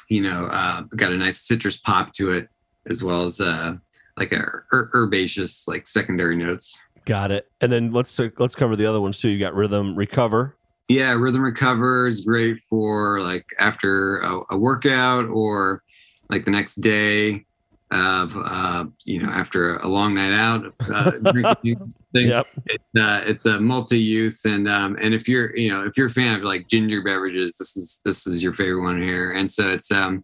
you 0.09 0.21
know 0.21 0.45
uh, 0.45 0.81
got 0.95 1.11
a 1.11 1.17
nice 1.17 1.41
citrus 1.41 1.77
pop 1.77 2.11
to 2.13 2.31
it 2.31 2.49
as 2.89 3.03
well 3.03 3.25
as 3.25 3.39
uh, 3.39 3.75
like 4.17 4.31
a 4.31 4.43
her- 4.69 4.89
herbaceous 4.93 5.67
like 5.67 5.85
secondary 5.85 6.35
notes. 6.35 6.79
Got 7.05 7.31
it. 7.31 7.47
And 7.61 7.71
then 7.71 7.91
let's 7.91 8.19
let's 8.39 8.55
cover 8.55 8.75
the 8.75 8.87
other 8.87 8.99
ones 8.99 9.19
too. 9.19 9.29
You 9.29 9.39
got 9.39 9.53
Rhythm 9.53 9.95
Recover. 9.95 10.56
Yeah, 10.87 11.13
Rhythm 11.13 11.41
Recover 11.41 12.07
is 12.07 12.21
great 12.21 12.59
for 12.69 13.21
like 13.21 13.45
after 13.59 14.19
a, 14.19 14.39
a 14.51 14.57
workout 14.57 15.25
or 15.29 15.83
like 16.29 16.45
the 16.45 16.51
next 16.51 16.75
day. 16.75 17.45
of 17.91 18.33
uh, 18.35 18.85
you 19.05 19.21
know 19.21 19.29
after 19.29 19.77
a 19.77 19.87
long 19.87 20.13
night 20.13 20.33
out 20.33 20.65
of 20.65 20.75
uh, 20.93 21.11
drinking. 21.31 21.79
Yep. 22.13 22.47
It, 22.65 22.81
uh, 22.99 23.21
it's 23.25 23.45
a 23.45 23.61
multi-use 23.61 24.43
and 24.43 24.67
um, 24.67 24.97
and 25.01 25.13
if 25.13 25.27
you're 25.29 25.55
you 25.55 25.69
know 25.69 25.85
if 25.85 25.95
you're 25.97 26.07
a 26.07 26.09
fan 26.09 26.35
of 26.37 26.43
like 26.43 26.67
ginger 26.67 27.01
beverages, 27.01 27.55
this 27.57 27.77
is 27.77 28.01
this 28.03 28.27
is 28.27 28.43
your 28.43 28.53
favorite 28.53 28.83
one 28.83 29.01
here. 29.01 29.31
And 29.31 29.49
so 29.49 29.69
it's 29.69 29.89
um 29.91 30.23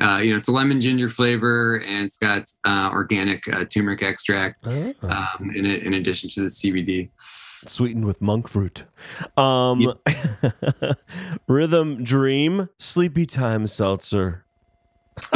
uh, 0.00 0.20
you 0.22 0.30
know 0.30 0.36
it's 0.36 0.48
a 0.48 0.52
lemon 0.52 0.80
ginger 0.80 1.10
flavor 1.10 1.82
and 1.86 2.04
it's 2.04 2.16
got 2.18 2.44
uh, 2.64 2.88
organic 2.92 3.46
uh, 3.52 3.64
turmeric 3.66 4.02
extract 4.02 4.66
Oh. 4.66 4.94
um, 5.02 5.52
in 5.54 5.66
it 5.66 5.84
in 5.86 5.92
addition 5.94 6.30
to 6.30 6.40
the 6.42 6.48
CBD. 6.48 7.10
Sweetened 7.66 8.04
with 8.04 8.20
monk 8.20 8.48
fruit. 8.48 8.84
Um, 9.36 9.94
Rhythm 11.48 12.02
Dream 12.02 12.68
Sleepy 12.78 13.26
Time 13.26 13.66
Seltzer. 13.66 14.44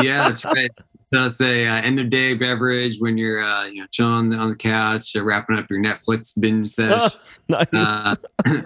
yeah, 0.01 0.29
that's 0.29 0.45
right. 0.45 0.71
So 1.05 1.27
it's 1.27 1.41
a 1.41 1.67
uh, 1.67 1.83
end 1.83 2.01
of 2.01 2.11
day 2.11 2.35
beverage 2.35 2.97
when 2.99 3.17
you're 3.17 3.43
uh, 3.43 3.67
you 3.67 3.81
know 3.81 3.87
chilling 3.93 4.15
on 4.15 4.29
the, 4.29 4.37
on 4.39 4.49
the 4.49 4.57
couch, 4.57 5.15
uh, 5.15 5.23
wrapping 5.23 5.57
up 5.57 5.67
your 5.71 5.81
Netflix 5.81 6.39
binge 6.41 6.69
sesh, 6.71 7.13
nice. 7.49 7.67
uh, 7.73 8.17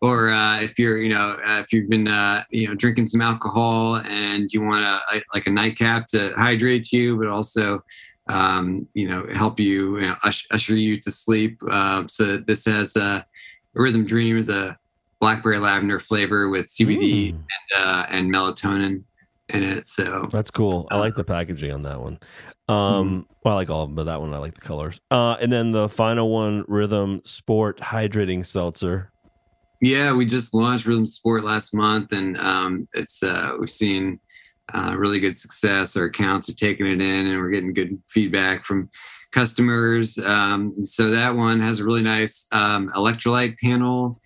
or 0.00 0.30
uh, 0.30 0.60
if 0.60 0.78
you're 0.78 0.98
you 0.98 1.08
know 1.08 1.38
uh, 1.44 1.58
if 1.58 1.72
you've 1.72 1.88
been 1.88 2.06
uh, 2.06 2.44
you 2.50 2.68
know 2.68 2.74
drinking 2.74 3.06
some 3.06 3.20
alcohol 3.20 3.96
and 4.08 4.52
you 4.52 4.62
want 4.62 4.84
a, 4.84 5.22
like 5.34 5.46
a 5.46 5.50
nightcap 5.50 6.06
to 6.08 6.32
hydrate 6.36 6.92
you, 6.92 7.16
but 7.16 7.28
also 7.28 7.82
um, 8.28 8.86
you 8.94 9.08
know 9.08 9.26
help 9.34 9.58
you, 9.58 9.98
you 9.98 10.06
know, 10.08 10.16
usher, 10.24 10.46
usher 10.50 10.76
you 10.76 11.00
to 11.00 11.10
sleep. 11.10 11.60
Uh, 11.68 12.06
so 12.06 12.36
this 12.36 12.64
has 12.66 12.96
a 12.96 13.26
Rhythm 13.74 14.06
Dream 14.06 14.36
is 14.36 14.48
a 14.48 14.78
blackberry 15.20 15.58
lavender 15.58 16.00
flavor 16.00 16.48
with 16.48 16.66
CBD 16.66 17.32
Mm, 17.32 17.34
and, 17.34 17.84
uh, 17.84 18.06
and 18.10 18.32
melatonin 18.32 19.04
in 19.48 19.62
it. 19.62 19.86
So 19.86 20.28
that's 20.30 20.50
cool. 20.50 20.88
I 20.90 20.96
like 20.96 21.14
the 21.14 21.24
packaging 21.24 21.72
on 21.72 21.82
that 21.84 22.00
one. 22.00 22.18
Um, 22.68 23.26
well, 23.44 23.54
I 23.54 23.56
like 23.56 23.70
all 23.70 23.82
of 23.82 23.88
them, 23.88 23.96
but 23.96 24.04
that 24.04 24.20
one 24.20 24.32
I 24.32 24.38
like 24.38 24.54
the 24.54 24.60
colors. 24.60 25.00
Uh, 25.10 25.36
and 25.40 25.52
then 25.52 25.72
the 25.72 25.88
final 25.88 26.30
one, 26.30 26.64
Rhythm 26.68 27.20
Sport 27.24 27.78
Hydrating 27.78 28.46
Seltzer. 28.46 29.12
Yeah, 29.80 30.14
we 30.14 30.26
just 30.26 30.54
launched 30.54 30.86
Rhythm 30.86 31.06
Sport 31.06 31.44
last 31.44 31.74
month, 31.74 32.12
and 32.12 32.38
um, 32.38 32.88
it's 32.94 33.22
uh, 33.22 33.56
we've 33.58 33.70
seen 33.70 34.20
uh, 34.72 34.94
really 34.96 35.20
good 35.20 35.36
success. 35.36 35.96
Our 35.96 36.04
accounts 36.04 36.48
are 36.48 36.54
taking 36.54 36.86
it 36.86 37.02
in, 37.02 37.26
and 37.26 37.38
we're 37.38 37.50
getting 37.50 37.74
good 37.74 38.00
feedback 38.08 38.64
from 38.64 38.90
customers. 39.32 40.18
Um, 40.18 40.74
so 40.84 41.10
that 41.10 41.34
one 41.34 41.60
has 41.60 41.80
a 41.80 41.84
really 41.84 42.02
nice 42.02 42.46
um, 42.52 42.90
electrolyte 42.90 43.58
panel 43.58 44.20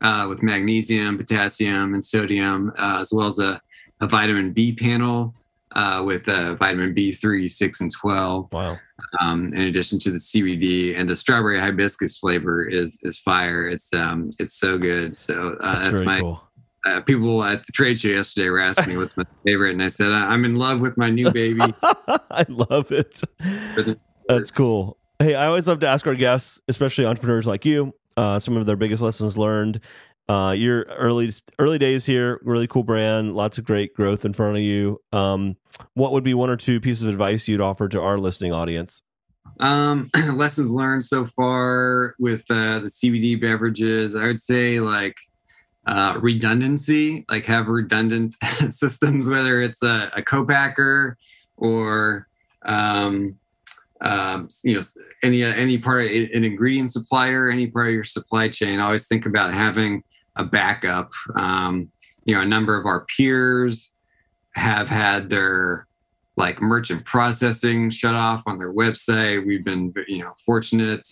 uh, 0.00 0.26
with 0.28 0.42
magnesium, 0.42 1.18
potassium, 1.18 1.94
and 1.94 2.04
sodium, 2.04 2.72
uh, 2.78 2.98
as 3.00 3.12
well 3.12 3.28
as 3.28 3.38
a, 3.38 3.60
a 4.00 4.06
vitamin 4.06 4.52
B 4.52 4.74
panel 4.74 5.34
uh, 5.74 6.02
with 6.04 6.28
uh, 6.28 6.54
vitamin 6.54 6.94
B3, 6.94 7.50
6, 7.50 7.80
and 7.80 7.92
12 7.92 8.52
Wow. 8.52 8.78
um, 9.20 9.52
in 9.54 9.62
addition 9.62 9.98
to 10.00 10.10
the 10.10 10.18
CBD 10.18 10.98
and 10.98 11.08
the 11.08 11.16
strawberry 11.16 11.58
hibiscus 11.58 12.18
flavor 12.18 12.64
is 12.64 12.98
is 13.02 13.18
fire. 13.18 13.68
It's 13.68 13.92
um 13.94 14.30
it's 14.38 14.58
so 14.58 14.78
good. 14.78 15.16
So 15.16 15.56
uh, 15.60 15.78
That's, 15.78 15.90
that's, 15.92 16.06
my 16.06 16.20
cool. 16.20 16.42
Uh, 16.86 17.00
people 17.00 17.42
at 17.44 17.64
the 17.66 17.72
trade 17.72 17.98
show 17.98 18.08
yesterday 18.08 18.48
were 18.48 18.60
asking 18.60 18.88
me 18.88 18.96
what's 18.96 19.16
my 19.16 19.24
favorite, 19.44 19.72
and 19.72 19.82
I 19.82 19.88
said 19.88 20.12
"I- 20.12 20.32
I'm 20.32 20.44
in 20.44 20.56
love 20.56 20.80
with 20.80 20.98
my 20.98 21.10
new 21.10 21.30
baby. 21.30 21.60
I 21.82 22.44
love 22.48 22.90
it. 22.90 23.20
That's 24.28 24.50
cool. 24.50 24.98
Hey, 25.18 25.34
I 25.34 25.46
always 25.46 25.68
love 25.68 25.80
to 25.80 25.88
ask 25.88 26.06
our 26.06 26.14
guests, 26.14 26.60
especially 26.68 27.06
entrepreneurs 27.06 27.46
like 27.46 27.64
you, 27.64 27.94
uh, 28.16 28.38
some 28.38 28.56
of 28.56 28.66
their 28.66 28.76
biggest 28.76 29.02
lessons 29.02 29.38
learned. 29.38 29.80
Uh, 30.28 30.52
your 30.52 30.82
early 30.84 31.30
early 31.58 31.78
days 31.78 32.06
here, 32.06 32.40
really 32.42 32.66
cool 32.66 32.84
brand, 32.84 33.34
lots 33.34 33.58
of 33.58 33.64
great 33.64 33.92
growth 33.94 34.24
in 34.24 34.32
front 34.32 34.56
of 34.56 34.62
you. 34.62 35.00
Um, 35.12 35.56
what 35.94 36.12
would 36.12 36.24
be 36.24 36.34
one 36.34 36.48
or 36.48 36.56
two 36.56 36.80
pieces 36.80 37.04
of 37.04 37.10
advice 37.10 37.48
you'd 37.48 37.60
offer 37.60 37.88
to 37.88 38.00
our 38.00 38.18
listening 38.18 38.52
audience? 38.52 39.02
Um, 39.60 40.10
lessons 40.34 40.70
learned 40.70 41.04
so 41.04 41.24
far 41.24 42.14
with 42.18 42.44
uh, 42.50 42.78
the 42.78 42.88
CBD 42.88 43.40
beverages, 43.40 44.14
I 44.14 44.26
would 44.26 44.38
say 44.38 44.80
like 44.80 45.16
uh, 45.86 46.18
redundancy, 46.22 47.24
like 47.30 47.44
have 47.46 47.68
redundant 47.68 48.34
systems, 48.70 49.28
whether 49.28 49.62
it's 49.62 49.82
a, 49.82 50.10
a 50.16 50.22
co-packer 50.22 51.16
or 51.56 52.28
um, 52.64 53.36
um, 54.00 54.48
you 54.64 54.74
know 54.74 54.82
any 55.22 55.42
any 55.42 55.78
part 55.78 56.04
of 56.04 56.10
an 56.10 56.44
ingredient 56.44 56.90
supplier, 56.90 57.50
any 57.50 57.66
part 57.66 57.88
of 57.88 57.94
your 57.94 58.04
supply 58.04 58.48
chain. 58.48 58.80
Always 58.80 59.06
think 59.06 59.26
about 59.26 59.54
having 59.54 60.02
a 60.36 60.44
backup. 60.44 61.12
Um, 61.36 61.90
you 62.24 62.34
know, 62.34 62.42
a 62.42 62.46
number 62.46 62.76
of 62.76 62.86
our 62.86 63.04
peers 63.06 63.94
have 64.54 64.88
had 64.88 65.28
their 65.30 65.86
like 66.36 66.62
merchant 66.62 67.04
processing 67.04 67.90
shut 67.90 68.14
off 68.14 68.42
on 68.46 68.58
their 68.58 68.72
website. 68.72 69.44
We've 69.46 69.64
been, 69.64 69.92
you 70.08 70.24
know, 70.24 70.32
fortunate, 70.44 71.06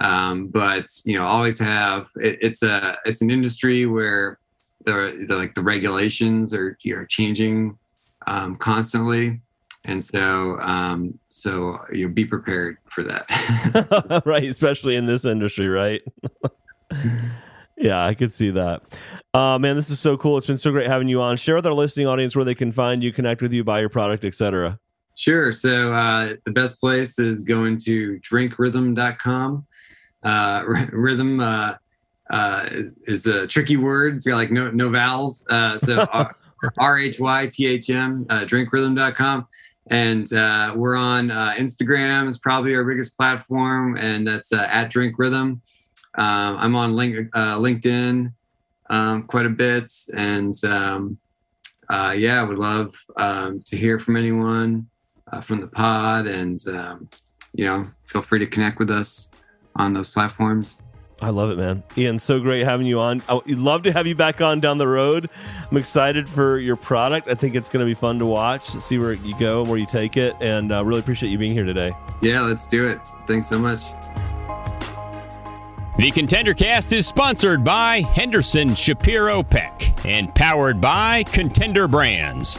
um, 0.00 0.48
but 0.48 0.86
you 1.04 1.18
know, 1.18 1.24
always 1.24 1.58
have. 1.58 2.08
It, 2.16 2.38
it's 2.42 2.62
a 2.62 2.96
it's 3.04 3.22
an 3.22 3.30
industry 3.30 3.86
where 3.86 4.38
the, 4.84 5.24
the 5.28 5.36
like 5.36 5.54
the 5.54 5.62
regulations 5.62 6.54
are 6.54 6.76
are 6.92 7.06
changing 7.06 7.78
um, 8.26 8.56
constantly, 8.56 9.40
and 9.84 10.02
so 10.02 10.58
um, 10.60 11.18
so 11.28 11.78
you 11.92 12.08
know, 12.08 12.14
be 12.14 12.24
prepared 12.24 12.78
for 12.88 13.02
that. 13.04 14.22
right, 14.26 14.44
especially 14.44 14.96
in 14.96 15.06
this 15.06 15.26
industry, 15.26 15.68
right? 15.68 16.00
yeah, 17.76 18.04
I 18.04 18.14
could 18.14 18.32
see 18.32 18.50
that. 18.52 18.82
Uh, 19.34 19.58
man, 19.58 19.76
this 19.76 19.90
is 19.90 20.00
so 20.00 20.16
cool. 20.16 20.38
It's 20.38 20.46
been 20.46 20.58
so 20.58 20.70
great 20.70 20.86
having 20.86 21.08
you 21.08 21.20
on. 21.20 21.36
Share 21.36 21.56
with 21.56 21.66
our 21.66 21.74
listening 21.74 22.06
audience 22.06 22.34
where 22.34 22.44
they 22.44 22.54
can 22.54 22.72
find 22.72 23.04
you, 23.04 23.12
connect 23.12 23.42
with 23.42 23.52
you, 23.52 23.64
buy 23.64 23.80
your 23.80 23.90
product, 23.90 24.24
etc. 24.24 24.78
Sure. 25.14 25.52
So 25.52 25.92
uh, 25.92 26.34
the 26.46 26.52
best 26.52 26.80
place 26.80 27.18
is 27.18 27.42
going 27.42 27.76
to 27.80 28.18
drinkrhythm.com. 28.20 29.66
Uh, 30.22 30.62
rhythm 30.92 31.40
uh, 31.40 31.74
uh, 32.30 32.68
is 33.04 33.26
a 33.26 33.46
tricky 33.46 33.76
word. 33.76 34.16
It's 34.16 34.26
got 34.26 34.36
like 34.36 34.50
no 34.50 34.70
no 34.70 34.90
vowels. 34.90 35.44
Uh, 35.48 35.78
so 35.78 36.06
R 36.78 36.98
H 36.98 37.18
Y 37.18 37.48
T 37.50 37.66
H 37.66 37.90
M. 37.90 38.26
Uh, 38.28 38.40
drinkrhythm.com. 38.40 39.46
And 39.88 40.32
uh, 40.32 40.72
we're 40.76 40.94
on 40.94 41.30
uh, 41.30 41.54
Instagram. 41.56 42.28
is 42.28 42.38
probably 42.38 42.74
our 42.76 42.84
biggest 42.84 43.16
platform, 43.16 43.96
and 43.96 44.26
that's 44.26 44.52
uh, 44.52 44.68
at 44.70 44.90
Drink 44.90 45.18
Rhythm. 45.18 45.60
Um, 46.16 46.56
I'm 46.58 46.76
on 46.76 46.94
link, 46.94 47.28
uh, 47.34 47.56
LinkedIn 47.58 48.32
um, 48.88 49.22
quite 49.24 49.46
a 49.46 49.50
bit, 49.50 49.92
and 50.14 50.54
um, 50.64 51.18
uh, 51.88 52.14
yeah, 52.16 52.40
I 52.40 52.44
would 52.44 52.58
love 52.58 52.94
um, 53.16 53.60
to 53.62 53.76
hear 53.76 53.98
from 53.98 54.16
anyone 54.16 54.88
uh, 55.32 55.40
from 55.40 55.60
the 55.60 55.66
pod, 55.66 56.26
and 56.26 56.60
um, 56.68 57.08
you 57.52 57.64
know, 57.64 57.88
feel 58.04 58.22
free 58.22 58.38
to 58.38 58.46
connect 58.46 58.78
with 58.78 58.90
us 58.90 59.30
on 59.76 59.92
those 59.92 60.08
platforms. 60.08 60.82
I 61.22 61.28
love 61.28 61.50
it, 61.50 61.58
man. 61.58 61.82
Ian, 61.98 62.18
so 62.18 62.40
great 62.40 62.64
having 62.64 62.86
you 62.86 62.98
on. 62.98 63.22
I 63.28 63.34
would 63.34 63.50
love 63.50 63.82
to 63.82 63.92
have 63.92 64.06
you 64.06 64.14
back 64.14 64.40
on 64.40 64.60
down 64.60 64.78
the 64.78 64.88
road. 64.88 65.28
I'm 65.70 65.76
excited 65.76 66.28
for 66.28 66.58
your 66.58 66.76
product. 66.76 67.28
I 67.28 67.34
think 67.34 67.54
it's 67.54 67.68
going 67.68 67.84
to 67.84 67.90
be 67.90 67.94
fun 67.94 68.18
to 68.20 68.26
watch, 68.26 68.64
see 68.64 68.96
where 68.96 69.12
you 69.12 69.38
go, 69.38 69.62
where 69.62 69.76
you 69.76 69.84
take 69.86 70.16
it, 70.16 70.34
and 70.40 70.72
uh, 70.72 70.82
really 70.82 71.00
appreciate 71.00 71.28
you 71.28 71.36
being 71.36 71.52
here 71.52 71.64
today. 71.66 71.92
Yeah, 72.22 72.40
let's 72.40 72.66
do 72.66 72.86
it. 72.86 73.00
Thanks 73.26 73.48
so 73.48 73.58
much. 73.58 73.80
The 75.98 76.10
Contender 76.10 76.54
Cast 76.54 76.94
is 76.94 77.06
sponsored 77.06 77.62
by 77.62 78.00
Henderson 78.00 78.74
Shapiro 78.74 79.42
Peck 79.42 80.06
and 80.06 80.34
powered 80.34 80.80
by 80.80 81.24
Contender 81.24 81.86
Brands. 81.86 82.58